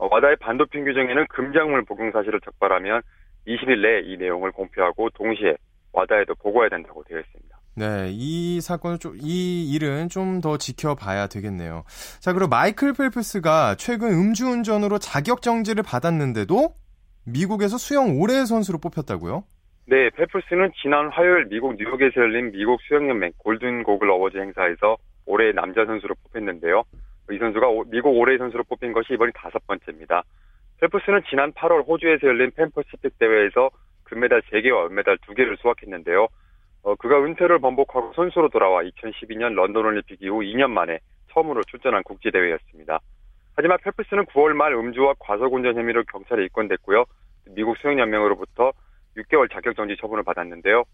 [0.00, 3.02] 어, 와다의 반도핑 규정에는 금작물 복용 사실을 적발하면
[3.46, 5.54] 20일 내에 이 내용을 공표하고 동시에
[5.92, 7.58] 와다에도 보고해야 된다고 되어 있습니다.
[7.76, 11.84] 네, 이 사건을 좀, 이 일은 좀 더 지켜봐야 되겠네요.
[12.20, 16.70] 자, 그리고 마이클 펠프스가 최근 음주운전으로 자격정지를 받았는데도
[17.26, 19.44] 미국에서 수영 올해의 선수로 뽑혔다고요?
[19.86, 25.84] 네, 페플스는 지난 화요일 미국 뉴욕에서 열린 미국 수영연맹 골든 고글 어워즈 행사에서 올해의 남자
[25.84, 26.84] 선수로 뽑혔는데요.
[27.30, 30.22] 이 선수가 오- 미국 올해의 선수로 뽑힌 것이 이번이 다섯 번째입니다.
[30.80, 33.70] 펠프스는 지난 8월 호주에서 열린 펜퍼시픽 대회에서
[34.04, 36.26] 금메달 3개와 은메달 2개를 수확했는데요.
[36.82, 40.98] 어, 그가 은퇴를 번복하고 선수로 돌아와 2012년 런던 올림픽 이후 2년 만에
[41.32, 42.98] 처음으로 출전한 국제 대회였습니다.
[43.56, 47.04] 하지만 펠프스는 9월 말 음주와 과속운전 혐의로 경찰에 입건됐고요.
[47.50, 48.72] 미국 수영연맹으로부터
[49.18, 50.84] 6개월 자격정지 처분을 받았는데요.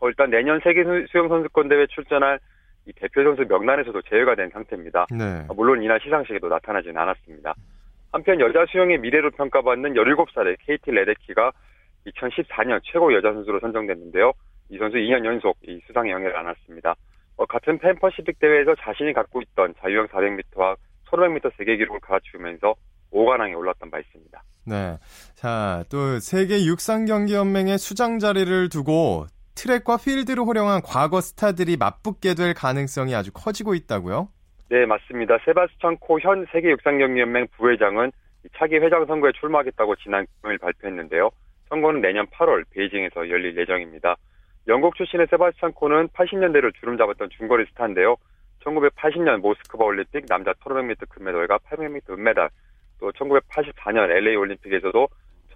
[0.00, 2.38] 어, 일단 내년 세계 수- 수영선수권 대회 출전할
[2.86, 5.06] 이 대표 선수 명단에서도 제외가 된 상태입니다.
[5.10, 5.46] 네.
[5.48, 7.54] 아, 물론 이날 시상식에도 나타나지는 않았습니다.
[8.12, 11.52] 한편 여자 수영의 미래로 평가받는 17살의 케이티 레데키가
[12.06, 14.32] 2014년 최고 여자 선수로 선정됐는데요.
[14.70, 16.94] 이 선수 2년 연속 이 수상에 영예를 안았습니다.
[17.36, 20.76] 어, 같은 펜퍼시픽 대회에서 자신이 갖고 있던 자유형 400m와
[21.10, 22.74] 1500m 세계 기록을 갈아치우면서
[23.12, 24.42] 5관왕에 올랐던 바 있습니다.
[24.66, 24.98] 네.
[25.34, 32.34] 자, 또 세계 육상 경기 연맹의 수장 자리를 두고 트랙과 필드를 활용한 과거 스타들이 맞붙게
[32.34, 34.28] 될 가능성이 아주 커지고 있다고요?
[34.70, 35.38] 네, 맞습니다.
[35.44, 38.10] 세바스찬 코 현 세계육상경기연맹 부회장은
[38.44, 41.30] 이 차기 회장 선거에 출마하겠다고 지난 금요일 발표했는데요.
[41.68, 44.16] 선거는 내년 8월 베이징에서 열릴 예정입니다.
[44.68, 48.16] 영국 출신의 세바스찬 코는 80년대를 주름 잡았던 중거리 스타인데요.
[48.64, 52.48] 1980년 모스크바 올림픽 남자 1500m 금메달과 800m 은메달,
[52.98, 55.08] 또 1984년 LA 올림픽에서도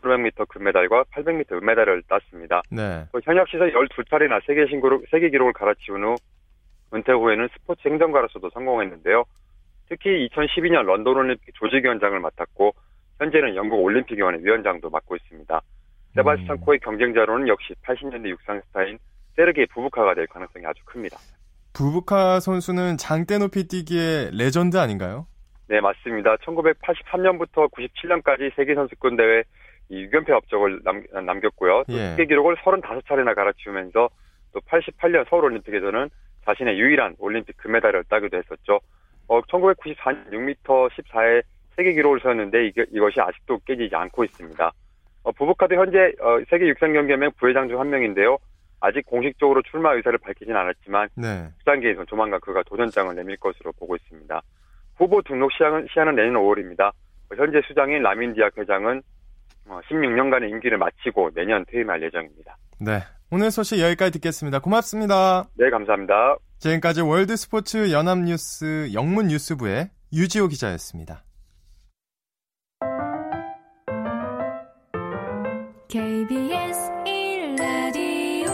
[0.02, 2.62] 1500m 금메달과 800m 은메달을 땄습니다.
[2.70, 3.04] 네.
[3.12, 6.16] 또 현역 시절 12차례나 세계 신기록, 세계 기록을 갈아치운 후
[6.94, 9.24] 은퇴 후에는 스포츠 행정가로서도 성공했는데요.
[9.88, 12.74] 특히 2012년 런던 올림픽 조직위원장을 맡았고
[13.18, 15.61] 현재는 영국 올림픽위원회 위원장도 맡고 있습니다.
[16.14, 16.61] 세바스찬 음.
[16.61, 18.98] 코의 경쟁자로는 역시 80년대 육상 스타인
[19.37, 21.18] 세르게이 부부카가 될 가능성이 아주 큽니다.
[21.72, 25.26] 부부카 선수는 장대 높이 뛰기의 레전드 아닌가요?
[25.68, 26.37] 네, 맞습니다.
[26.37, 29.44] 1983년부터 97년까지 세계 선수권 대회
[29.90, 31.85] 이 6연패 업적을 남, 남겼고요.
[31.88, 32.11] 또 예.
[32.11, 34.09] 세계 기록을 35차례나 갈아치우면서
[34.53, 36.11] 또 88년 서울 올림픽에서는
[36.44, 38.81] 자신의 유일한 올림픽 금메달을 따기도 했었죠.
[39.29, 41.42] 어, 1994년 6m 14의
[41.77, 44.72] 세계 기록을 세웠는데 이게, 이것이 아직도 깨지지 않고 있습니다.
[45.24, 48.38] 어, 부부카도 현재 어, 세계 육상경기연맹 부회장 중 한 명인데요.
[48.81, 51.48] 아직 공식적으로 출마 의사를 밝히진 않았지만 네.
[51.59, 54.40] 수상계에서 조만간 그가 도전장을 내밀 것으로 보고 있습니다.
[54.96, 56.92] 후보 등록 시한은, 시한은 내년 5월입니다.
[57.37, 59.03] 현재 수장인 라민디악 회장은
[59.68, 62.57] 어, 16년간의 임기를 마치고 내년 퇴임할 예정입니다.
[62.81, 63.00] 네.
[63.31, 64.61] 오늘 소식 여기까지 듣겠습니다.
[64.61, 65.44] 고맙습니다.
[65.54, 66.37] 네, 감사합니다.
[66.59, 71.24] 지금까지 월드스포츠 연합뉴스 영문뉴스부의 유지호 기자였습니다.
[75.88, 78.50] KBS 1라디오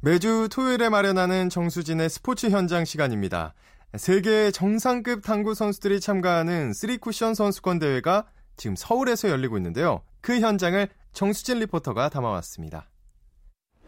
[0.00, 3.54] 매주 토요일에 마련하는 정수진의 스포츠 현장 시간입니다.
[3.98, 8.24] 세계 정상급 당구 선수들이 참가하는 3쿠션 선수권 대회가
[8.56, 10.00] 지금 서울에서 열리고 있는데요.
[10.22, 12.88] 그 현장을 정수진 리포터가 담아왔습니다.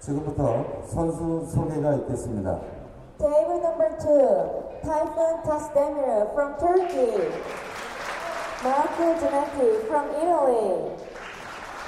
[0.00, 2.60] 지금부터 선수 소개가 있겠습니다.
[3.16, 7.30] Table number two, Typhoon Tasdemir from Turkey.
[8.62, 11.13] Marco Giannetti from Italy.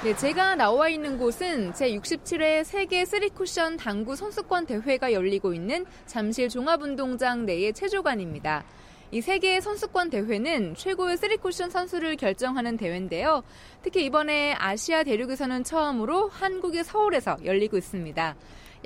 [0.03, 7.47] 네, 제가 나와 있는 곳은 제67회 세계 3쿠션 당구 선수권 대회가 열리고 있는 잠실 종합운동장
[7.47, 8.63] 내의 체조관입니다.
[9.09, 13.41] 이 세계 선수권 대회는 최고의 3쿠션 선수를 결정하는 대회인데요.
[13.81, 18.35] 특히 이번에 아시아 대륙에서는 처음으로 한국의 서울에서 열리고 있습니다.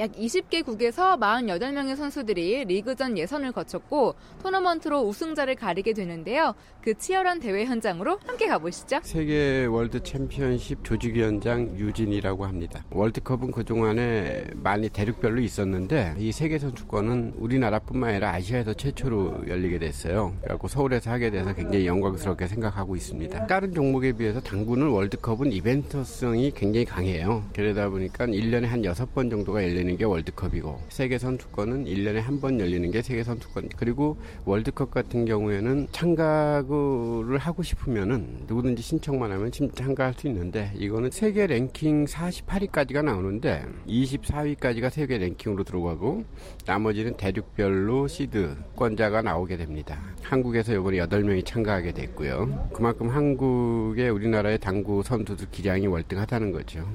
[0.01, 6.55] 약 20개국에서 48명의 선수들이 리그전 예선을 거쳤고 토너먼트로 우승자를 가리게 되는데요.
[6.81, 9.01] 그 치열한 대회 현장으로 함께 가보시죠.
[9.03, 12.83] 세계 월드 챔피언십 조직위원장 유진이라고 합니다.
[12.89, 20.33] 월드컵은 그동안에 많이 대륙별로 있었는데 이 세계 선수권은 우리나라뿐만 아니라 아시아에서 최초로 열리게 됐어요.
[20.41, 23.45] 그리고 서울에서 하게 돼서 굉장히 영광스럽게 생각하고 있습니다.
[23.45, 27.43] 다른 종목에 비해서 당구는 월드컵은 이벤트성이 굉장히 강해요.
[27.53, 32.59] 그러다 보니까 1년에 한 6번 정도가 열리는 열리는 게 월드컵이고 세계 선수권은 1년에 한 번
[32.59, 33.69] 열리는 게 세계 선수권.
[33.77, 41.45] 그리고 월드컵 같은 경우에는 참가를 하고 싶으면은 누구든지 신청만 하면 참가할 수 있는데 이거는 세계
[41.45, 46.23] 랭킹 48위까지가 나오는데 24위까지가 세계 랭킹으로 들어가고
[46.65, 50.01] 나머지는 대륙별로 시드권자가 나오게 됩니다.
[50.23, 52.69] 한국에서 이번에 8명이 참가하게 됐고요.
[52.73, 56.87] 그만큼 한국의 우리나라의 당구 선수들 기량이 월등하다는 거죠.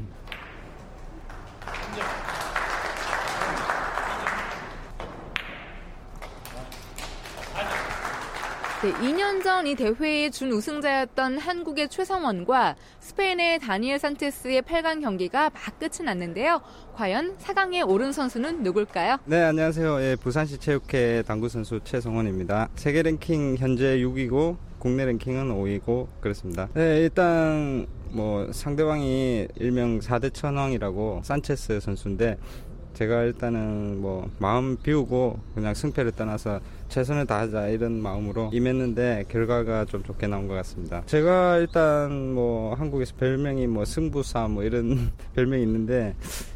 [8.82, 15.78] 네, 2년 전 이 대회의 준 우승자였던 한국의 최성원과 스페인의 다니엘 산체스의 8강 경기가 막
[15.80, 16.60] 끝이 났는데요.
[16.94, 19.16] 과연 4강에 오른 선수는 누굴까요?
[19.24, 20.00] 네, 안녕하세요.
[20.02, 22.68] 예, 부산시 체육회 당구 선수 최성원입니다.
[22.76, 26.68] 세계 랭킹 현재 6위고 국내 랭킹은 5위고 그렇습니다.
[26.74, 32.36] 네, 일단 뭐 상대방이 일명 4대 천왕이라고 산체스 선수인데
[32.96, 40.02] 제가 일단은 뭐 마음 비우고 그냥 승패를 떠나서 최선을 다하자 이런 마음으로 임했는데 결과가 좀
[40.02, 41.02] 좋게 나온 것 같습니다.
[41.04, 46.14] 제가 일단 뭐 한국에서 별명이 뭐 승부사 뭐 이런 별명이 있는데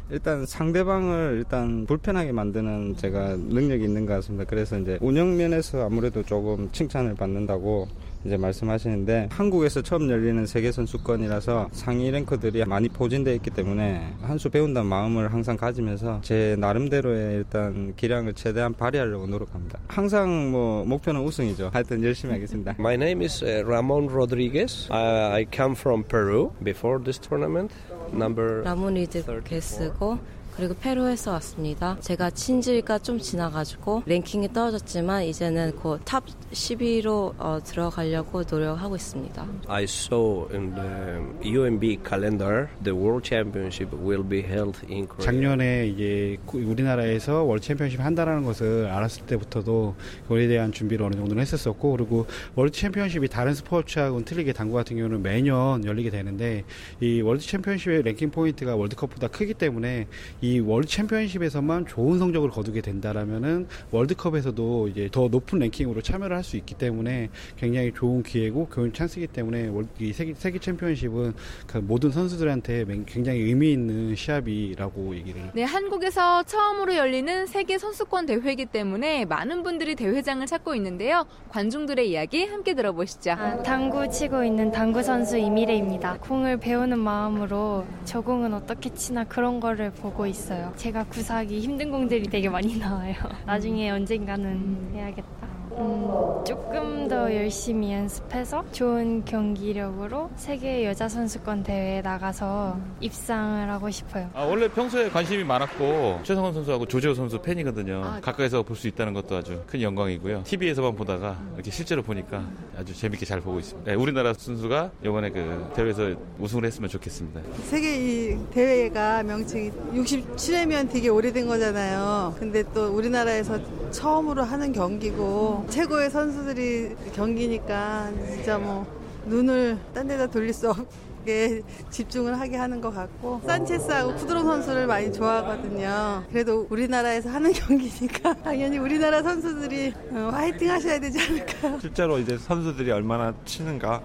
[0.09, 4.45] 일단 상대방을 일단 불편하게 만드는 제가 능력이 있는 것 같습니다.
[4.45, 7.87] 그래서 이제 운영 면에서 아무래도 조금 칭찬을 받는다고
[8.25, 14.49] 이제 말씀하시는데 한국에서 처음 열리는 세계 선수권이라서 상위 랭커들이 많이 포진되어 있기 때문에 한 수
[14.49, 19.79] 배운다는 마음을 항상 가지면서 제 나름대로의 일단 기량을 최대한 발휘하려고 노력합니다.
[19.87, 21.69] 항상 뭐 목표는 우승이죠.
[21.73, 22.75] 하여튼 열심히 하겠습니다.
[22.79, 24.87] My name is Ramon Rodriguez.
[24.91, 27.73] I, I come from Peru before this tournament.
[28.13, 30.17] Number 라몬 리드게스고
[30.55, 31.97] 그리고 페루에서 왔습니다.
[32.01, 39.47] 제가 친지가 좀 지나가지고 랭킹이 떨어졌지만 이제는 곧탑 10위로 어, 들어가려고 노력하고 있습니다.
[39.67, 45.25] I saw in the UMB calendar the World Championship will be held in Korea.
[45.25, 49.95] 작년에 이제 우리나라에서 월드 챔피언십 한다라는 것을 알았을 때부터도
[50.27, 55.21] 그에 대한 준비를 어느 정도는 했었었고 그리고 월드 챔피언십이 다른 스포츠하고는 틀리게 당구 같은 경우는
[55.23, 56.63] 매년 열리게 되는데
[56.99, 60.07] 이 월드 챔피언십의 랭킹 포인트가 월드컵보다 크기 때문에
[60.41, 66.57] 이 월드 챔피언십에서만 좋은 성적을 거두게 된다라면은 월드컵에서도 이제 더 높은 랭킹으로 참여를 할 수
[66.57, 71.33] 있기 때문에 굉장히 좋은 기회고 교훈 찬스이기 때문에 이 세계, 세계 챔피언십은
[71.67, 75.51] 그 모든 선수들한테 굉장히 의미 있는 시합이라고 얘기를.
[75.53, 81.27] 네, 한국에서 처음으로 열리는 세계 선수권 대회이기 때문에 많은 분들이 대회장을 찾고 있는데요.
[81.49, 83.31] 관중들의 이야기 함께 들어보시죠.
[83.33, 86.17] 아, 당구 치고 있는 당구 선수 이미래입니다.
[86.21, 90.73] 공을 배우는 마음으로 저 공은 어떻게 치나 그런 거를 보고 있어요.
[90.75, 93.13] 제가 구사하기 힘든 공들이 되게 많이 나와요.
[93.45, 95.50] 나중에 언젠가는 해야겠다.
[95.77, 104.29] 음, 조금 더 열심히 연습해서 좋은 경기력으로 세계 여자 선수권 대회에 나가서 입상을 하고 싶어요.
[104.33, 108.01] 아, 원래 평소에 관심이 많았고 최성원 선수하고 조재호 선수 팬이거든요.
[108.03, 110.41] 아, 가까이서 볼 수 있다는 것도 아주 큰 영광이고요.
[110.43, 112.43] TV에서만 보다가 이렇게 실제로 보니까
[112.79, 113.91] 아주 재밌게 잘 보고 있습니다.
[113.91, 117.41] 네, 우리나라 선수가 이번에 그 대회에서 우승을 했으면 좋겠습니다.
[117.65, 122.33] 세계 이 대회가 명칭이 67회면 되게 오래된 거잖아요.
[122.39, 123.59] 근데 또 우리나라에서
[123.91, 128.85] 처음으로 하는 경기고 최고의 선수들이 경기니까 진짜 뭐
[129.25, 135.11] 눈을 딴 데다 돌릴 수 없게 집중을 하게 하는 것 같고 산체스하고 쿠드롱 선수를 많이
[135.13, 136.23] 좋아하거든요.
[136.29, 141.79] 그래도 우리나라에서 하는 경기니까 당연히 우리나라 선수들이 어, 화이팅 하셔야 되지 않을까요?
[141.79, 144.01] 실제로 이제 선수들이 얼마나 치는가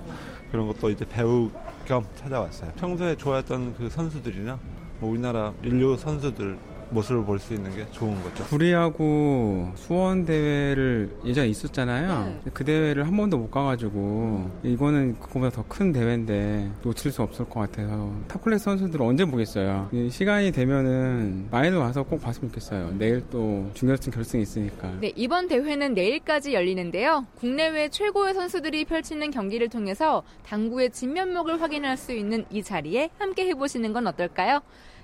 [0.51, 1.51] 그런 것도 이제 배울
[1.87, 2.73] 겸 찾아왔어요.
[2.77, 4.59] 평소에 좋아했던 그 선수들이나
[5.01, 6.59] 뭐 우리나라 일류 선수들
[6.91, 8.45] 모습을 볼 수 있는 게 좋은 거죠.
[8.45, 12.41] 구리하고 수원 대회를 예전에 있었잖아요.
[12.45, 12.51] 네.
[12.55, 17.61] 그 대회를 한 번도 못 가가지고 이거는 그거보다 더 큰 대회인데 놓칠 수 없을 것
[17.61, 19.89] 같아서 top class 선수들을 언제 보겠어요.
[19.93, 22.95] 이 시간이 되면은 많이 나와서 꼭 봤으면 좋겠어요.
[22.99, 24.91] 내일 또 중결승 결승이 있으니까.
[25.01, 27.27] 네, 이번 대회는 내일까지 열리는데요.
[27.39, 33.93] 국내외 최고의 선수들이 펼치는 경기를 통해서 당구의 진면목을 확인할 수 있는 이 자리에 함께 해보시는
[33.93, 34.61] 건 어떨까요?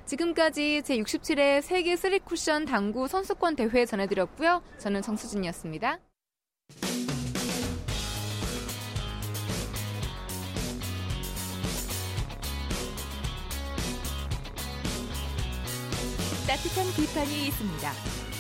[0.06, 4.62] 지금까지 제67회 세계 3쿠션 당구 선수권 대회 전해드렸고요.
[4.78, 5.98] 저는 정수진이었습니다.
[16.46, 17.92] 따뜻한 비판이 있습니다.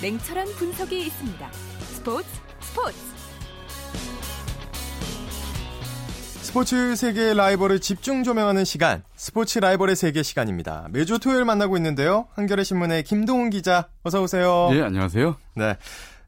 [0.02, 1.52] 냉철한 분석이 있습니다.
[1.52, 2.28] 스포츠
[2.60, 3.11] 스포츠
[6.52, 10.86] 스포츠 세계의 라이벌을 집중 조명하는 시간, 스포츠 라이벌의 세계 시간입니다.
[10.90, 12.26] 매주 토요일 만나고 있는데요.
[12.34, 14.68] 한겨레 신문의 김동훈 기자, 어서 오세요.
[14.72, 15.34] 예, 안녕하세요.
[15.56, 15.78] 네.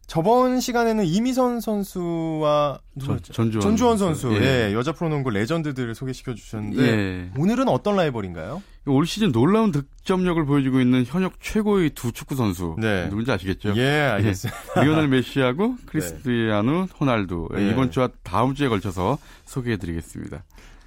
[0.07, 3.35] 저번 시간에는 이미선 선수와 누구였죠?
[3.35, 4.71] 전주원, 전주원 선수, 예.
[4.71, 7.31] 예, 여자 프로농구 레전드들을 소개시켜 주셨는데 예.
[7.37, 8.63] 오늘은 어떤 라이벌인가요?
[8.87, 13.09] 올 시즌 놀라운 득점력을 보여주고 있는 현역 최고의 두 축구 선수 네.
[13.09, 13.73] 누군지 아시겠죠?
[13.77, 14.61] 예, 알겠습니다.
[14.77, 14.83] 예.
[14.85, 17.71] 리오넬 메시하고 크리스티아누 호날두 네.
[17.71, 20.45] 이번 주와 다음 주에 걸쳐서 소개해드리겠습니다.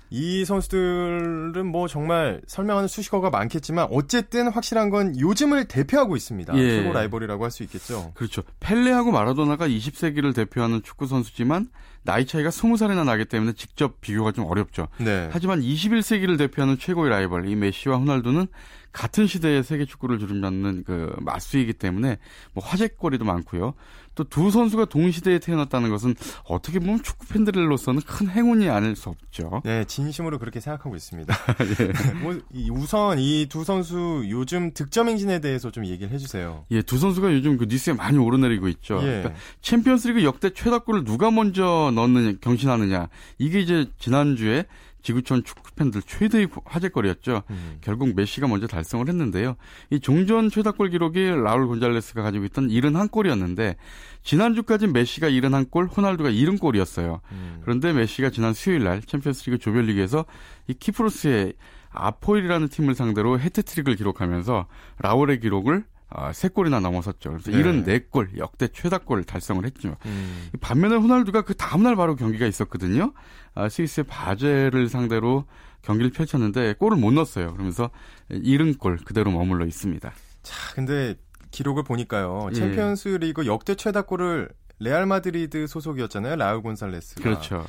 [0.10, 6.58] 이 선수들은 뭐 정말 설명하는 수식어가 많겠지만 어쨌든 확실한 건 요즘을 대표하고 있습니다.
[6.58, 6.70] 예.
[6.82, 8.12] 최고 라이벌이라고 할 수 있겠죠.
[8.14, 8.44] 그렇죠.
[8.62, 11.68] 펠레하고 마라도나가 20세기를 대표하는 축구 선수지만
[12.08, 14.88] 나이 차이가 20살이나 나기 때문에 직접 비교가 좀 어렵죠.
[14.98, 15.30] 네.
[15.30, 18.48] 하지만 21세기를 대표하는 최고의 라이벌 이 메시와 호날두는
[18.92, 22.18] 같은 시대의 세계 축구를 주름잡는 그 맞수이기 때문에
[22.54, 23.74] 뭐 화제거리도 많고요.
[24.16, 29.62] 또 두 선수가 동시대에 태어났다는 것은 어떻게 보면 축구 팬들로서는 큰 행운이 아닐 수 없죠.
[29.64, 31.34] 네, 진심으로 그렇게 생각하고 있습니다.
[31.80, 32.70] 예.
[32.72, 36.66] 우선 이 두 선수 요즘 득점 행진에 대해서 좀 얘기를 해주세요.
[36.72, 38.98] 예, 두 선수가 요즘 그 뉴스에 많이 오르내리고 있죠.
[39.04, 39.22] 예.
[39.22, 43.10] 그러니까 챔피언스리그 역대 최다골을 누가 먼저 넣느냐, 경신하느냐.
[43.38, 44.66] 이게 이제 지난주에
[45.08, 47.44] 지구촌 축구 팬들 최대의 화제거리였죠.
[47.50, 47.78] 음.
[47.80, 49.56] 결국 메시가 먼저 달성을 했는데요.
[49.90, 53.78] 이 종전 최다골 기록이 라울 곤잘레스가 가지고 있던 71골이었는데
[54.24, 57.22] 지난주까지 메시가 71골, 호날두가 70골이었어요.
[57.32, 57.62] 음.
[57.62, 60.26] 그런데 메시가 지난 수요일 날 챔피언스리그 조별리그에서
[60.68, 61.54] 이 키프로스의
[61.90, 64.68] 아포일이라는 팀을 상대로 해트트릭을 기록하면서
[65.00, 67.32] 라울의 기록을 아, 3골이나 넘어섰죠.
[67.32, 68.00] 그래서 네.
[68.00, 69.98] 74골, 역대 최다골을 달성을 했죠.
[70.06, 70.50] 음.
[70.62, 73.14] 반면에 호날두가 그 다음날 바로 경기가 있었거든요.
[73.54, 75.46] 아, 스위스의 바젤을 상대로
[75.82, 77.52] 경기를 펼쳤는데 골을 못 넣었어요.
[77.54, 77.90] 그러면서
[78.32, 80.12] 70골 그대로 머물러 있습니다.
[80.44, 81.16] 자, 근데
[81.52, 82.48] 기록을 보니까요.
[82.52, 82.56] 예.
[82.56, 86.36] 챔피언스 리그 역대 최다골을 레알 마드리드 소속이었잖아요.
[86.36, 87.24] 라울 곤살레스가.
[87.24, 87.66] 그렇죠.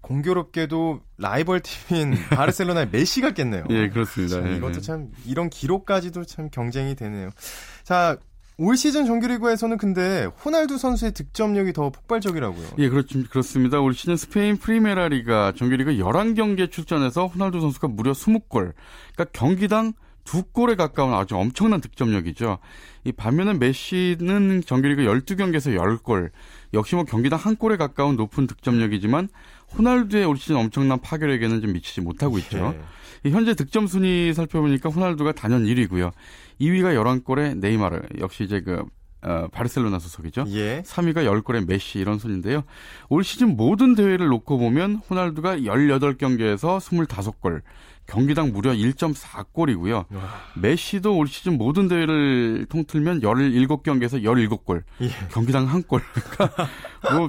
[0.00, 3.64] 공교롭게도 라이벌 팀인 바르셀로나의 메시가 깼네요.
[3.70, 4.36] 예, 그렇습니다.
[4.36, 4.56] 참, 예.
[4.56, 7.30] 이것도 참 이런 기록까지도 참 경쟁이 되네요.
[7.84, 8.16] 자,
[8.58, 12.66] 올 시즌 정규리그에서는 근데 호날두 선수의 득점력이 더 폭발적이라고요.
[12.78, 13.80] 예, 그렇, 그렇습니다.
[13.80, 18.72] 올 시즌 스페인 프리메라 리가 정규리그 11경기에 출전해서 호날두 선수가 무려 20골.
[19.14, 22.58] 그러니까 경기당 두 골에 가까운 아주 엄청난 득점력이죠.
[23.04, 26.30] 이 반면에 메시는 정규리그 12경기에서 10골.
[26.74, 29.28] 역시 뭐 경기당 한 골에 가까운 높은 득점력이지만
[29.76, 32.74] 호날두의 올 시즌 엄청난 파괴력에는 좀 미치지 못하고 있죠.
[32.76, 33.28] 예.
[33.28, 36.12] 이 현재 득점 순위 살펴보니까 호날두가 단연 1위고요.
[36.60, 38.02] 2위가 11골에 네이마르.
[38.20, 38.84] 역시 이제 그
[39.22, 40.44] 어, 바르셀로나 소속이죠.
[40.48, 40.82] 예.
[40.84, 42.64] 3위가 10골에 메시 이런 순인데요.
[43.08, 47.62] 올 시즌 모든 대회를 놓고 보면 호날두가 18경기에서 25골,
[48.12, 50.04] 경기당 무려 1.4골이고요.
[50.60, 55.08] 메시도 올 시즌 모든 대회를 통틀면 17경기에서 17골, 예.
[55.30, 56.02] 경기당 한 골.
[56.12, 56.68] 그러니까
[57.16, 57.28] 뭐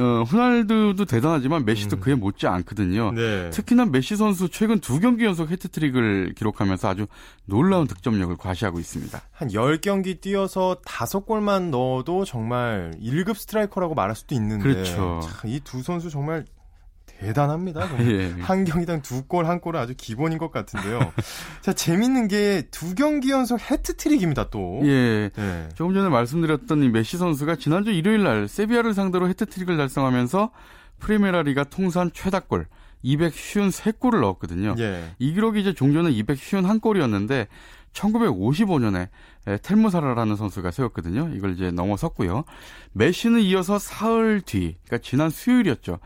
[0.00, 3.12] 어, 호날두도 대단하지만 메시도 그에 못지 않거든요.
[3.12, 3.50] 네.
[3.50, 7.06] 특히나 메시 선수 최근 두 경기 연속 해트트릭을 기록하면서 아주
[7.44, 9.20] 놀라운 득점력을 과시하고 있습니다.
[9.30, 15.20] 한 10경기 뛰어서 5골만 넣어도 정말 1급 스트라이커라고 말할 수도 있는데 그렇죠.
[15.44, 16.44] 이 두 선수 정말
[17.20, 17.86] 대단합니다.
[17.88, 18.10] 정말.
[18.10, 18.34] 예.
[18.42, 21.12] 한 경기당 두 골, 한 골은 아주 기본인 것 같은데요.
[21.60, 24.80] 자, 재밌는 게 두 경기 연속 해트트릭입니다, 또.
[24.84, 25.30] 예.
[25.34, 25.68] 네.
[25.74, 30.50] 조금 전에 말씀드렸던 이 메시 선수가 지난주 일요일 날 세비야를 상대로 해트트릭을 달성하면서
[31.00, 32.66] 프리메라 리가 통산 최다골
[33.04, 34.74] 253골을 넣었거든요.
[34.78, 35.12] 예.
[35.18, 37.46] 이 기록이 이제 종전에 251골이었는데
[37.92, 39.08] 1955년에
[39.62, 41.30] 텔모사라라는 선수가 세웠거든요.
[41.34, 42.44] 이걸 이제 넘어섰고요.
[42.92, 45.98] 메시는 이어서 사흘 뒤, 그러니까 지난 수요일이었죠.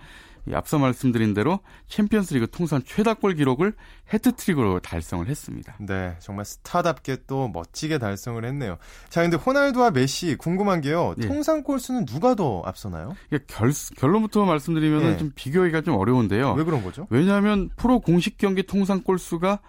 [0.46, 3.74] 이 앞서 말씀드린 대로 챔피언스리그 통산 최다골 기록을
[4.12, 5.76] 해트트릭으로 달성을 했습니다.
[5.80, 8.78] 네, 정말 스타답게 또 멋지게 달성을 했네요.
[9.08, 11.14] 자, 근데 호날두와 메시 궁금한 게요.
[11.22, 11.26] 예.
[11.26, 13.14] 통산 골수는 누가 더 앞서나요?
[13.46, 15.16] 결, 결론부터 말씀드리면 예.
[15.16, 16.52] 좀 비교하기가 좀 어려운데요.
[16.54, 17.06] 왜 그런 거죠?
[17.10, 19.60] 왜냐하면 프로 공식 경기 통산 골수가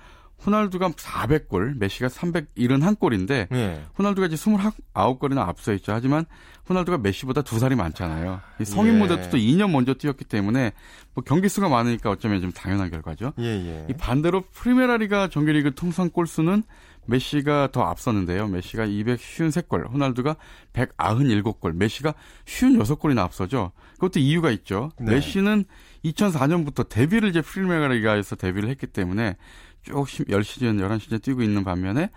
[0.46, 3.84] 호날두가 400골, 메시가 371골인데 예.
[3.98, 5.94] 호날두가 이제 29골이나 앞서 있죠.
[5.94, 6.26] 하지만
[6.70, 8.42] 호날두가 메시보다 두 살이 많잖아요.
[8.60, 9.00] 이 성인 예.
[9.00, 10.72] 무대도 또 2년 먼저 뛰었기 때문에
[11.14, 13.34] 뭐 경기 수가 많으니까 어쩌면 좀 당연한 결과죠.
[13.40, 13.88] 예, 예.
[13.90, 16.64] 이 반대로 프리메라리가 정규리그 통산 골수는
[17.06, 18.48] 메시가 더 앞섰는데요.
[18.48, 20.38] 메시가 253골, 호날두가
[20.74, 22.14] 197골, 메시가
[22.46, 23.72] 56골이나 앞서죠.
[23.96, 24.92] 그것도 이유가 있죠.
[25.00, 25.16] 네.
[25.16, 25.66] 메시는
[26.06, 29.36] 2004년부터 데뷔를 이제 프리메라리가에서 데뷔를 했기 때문에
[29.84, 29.94] 쭉
[30.28, 32.10] 10시즌, 11시즌 뛰고 있는 반면에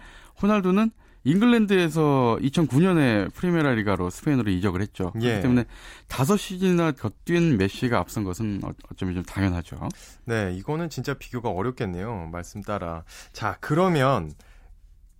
[0.43, 0.91] 호날두는
[1.25, 5.13] 잉글랜드에서 2009년에 프리메라 리가로 스페인으로 이적을 했죠.
[5.17, 5.21] 예.
[5.21, 5.65] 그렇기 때문에
[6.09, 9.89] 5시즌이나 더 뛴 메시가 앞선 것은 어- 어쩌면 좀 당연하죠.
[10.25, 12.29] 네, 이거는 진짜 비교가 어렵겠네요.
[12.31, 13.03] 말씀 따라.
[13.33, 14.31] 자, 그러면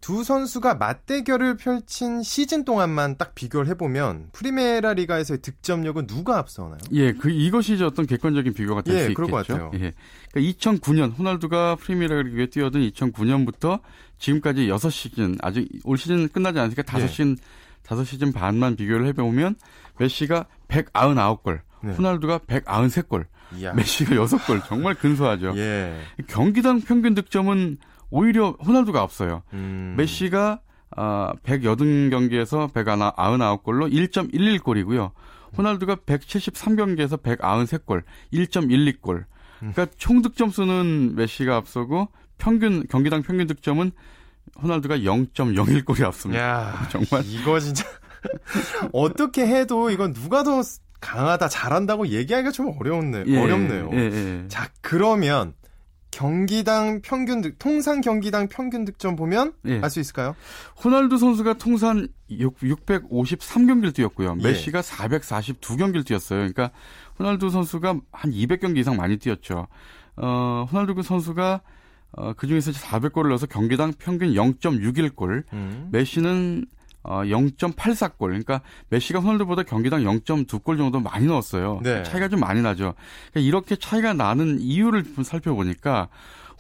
[0.07, 6.79] 두 선수가 맞대결을 펼친 시즌 동안만 딱 비교를 해보면 프리메라 리가에서의 득점력은 누가 앞서나요?
[6.93, 9.15] 예, 그 이것이 이제 어떤 객관적인 비교가 될 수 예, 있겠죠.
[9.17, 9.73] 그럴 것 같아요.
[9.75, 9.95] 예.
[10.31, 13.81] 그러니까 2009년 호날두가 프리메라 리가에 뛰어든 2009년부터
[14.19, 17.07] 지금까지 6 시즌 아직 올 시즌 끝나지 않으니까 예.
[17.07, 17.37] 5시즌
[17.91, 19.57] 5 시즌 반만 비교를 해 보면
[19.99, 21.95] 메시가 199골, 네.
[21.95, 23.25] 호날두가 193골,
[23.57, 23.73] 이야.
[23.73, 25.55] 메시가 6골 정말 근소하죠.
[25.57, 25.99] 예.
[26.29, 27.79] 경기당 평균 득점은
[28.11, 29.43] 오히려 호날두가 앞서요.
[29.53, 29.95] 음.
[29.97, 30.61] 메시가
[30.97, 35.11] 아, 180경기에서 199골로 1.11골이고요.
[35.57, 38.03] 호날두가 173경기에서 193골,
[38.33, 39.25] 1.12골.
[39.59, 43.91] 그러니까 총 득점 수는 메시가 앞서고 평균 경기당 평균 득점은
[44.63, 46.43] 호날두가 0.01골이 앞섭니다.
[46.43, 47.85] 야, 정말 이거 진짜
[48.93, 50.63] 어떻게 해도 이건 누가 더
[51.01, 53.91] 강하다 잘한다고 얘기하기가 좀 어려운네 예, 어렵네요.
[53.93, 54.45] 예, 예.
[54.49, 55.55] 자 그러면
[56.17, 59.81] 경기당 평균 득 통상 경기당 평균 득점 보면 예.
[59.83, 60.35] 알수 있을까요?
[60.83, 64.39] 호날두 선수가 통산 6, 653경기를 뛰었고요.
[64.41, 64.43] 예.
[64.43, 66.39] 메시가 442경기를 뛰었어요.
[66.39, 66.71] 그러니까
[67.19, 69.67] 호날두 선수가 한 200경기 이상 많이 뛰었죠.
[70.17, 71.61] 어, 호날두 선수가
[72.13, 75.89] 어, 그 중에서 400골을 넣어서 경기당 평균 0.61골, 음.
[75.93, 76.65] 메시는
[77.07, 78.19] 어, 0.84골.
[78.19, 81.81] 그러니까 메시가 호날두보다 경기당 0.2골 정도 많이 넣었어요.
[81.83, 82.03] 네.
[82.03, 82.95] 차이가 좀 많이 나죠.
[83.33, 86.09] 그러니까 이렇게 차이가 나는 이유를 좀 살펴보니까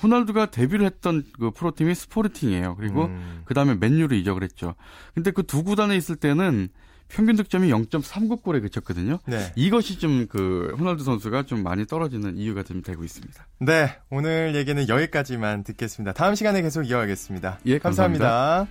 [0.02, 2.76] 호날두가 데뷔를 했던 그 프로팀이 스포르팅이에요.
[2.76, 3.42] 그리고 음.
[3.46, 4.74] 그 다음에 맨유로 이적을 했죠.
[5.14, 6.68] 근데 그 두 구단에 있을 때는
[7.08, 9.20] 평균 득점이 0.39골에 그쳤거든요.
[9.26, 9.52] 네.
[9.54, 13.46] 이것이 좀 그 호날두 선수가 좀 많이 떨어지는 이유가 좀 되고 있습니다.
[13.60, 16.12] 네, 오늘 얘기는 여기까지만 듣겠습니다.
[16.12, 17.60] 다음 시간에 계속 이어가겠습니다.
[17.66, 18.66] 예, 감사합니다.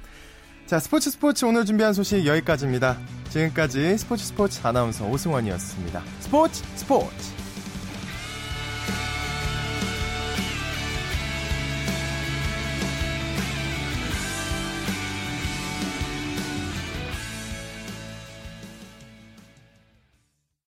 [0.68, 2.98] 자, 스포츠 스포츠 오늘 준비한 소식 여기까지입니다.
[3.30, 6.02] 지금까지 스포츠 스포츠 아나운서 오승원이었습니다.
[6.22, 7.45] 스포츠 스포츠.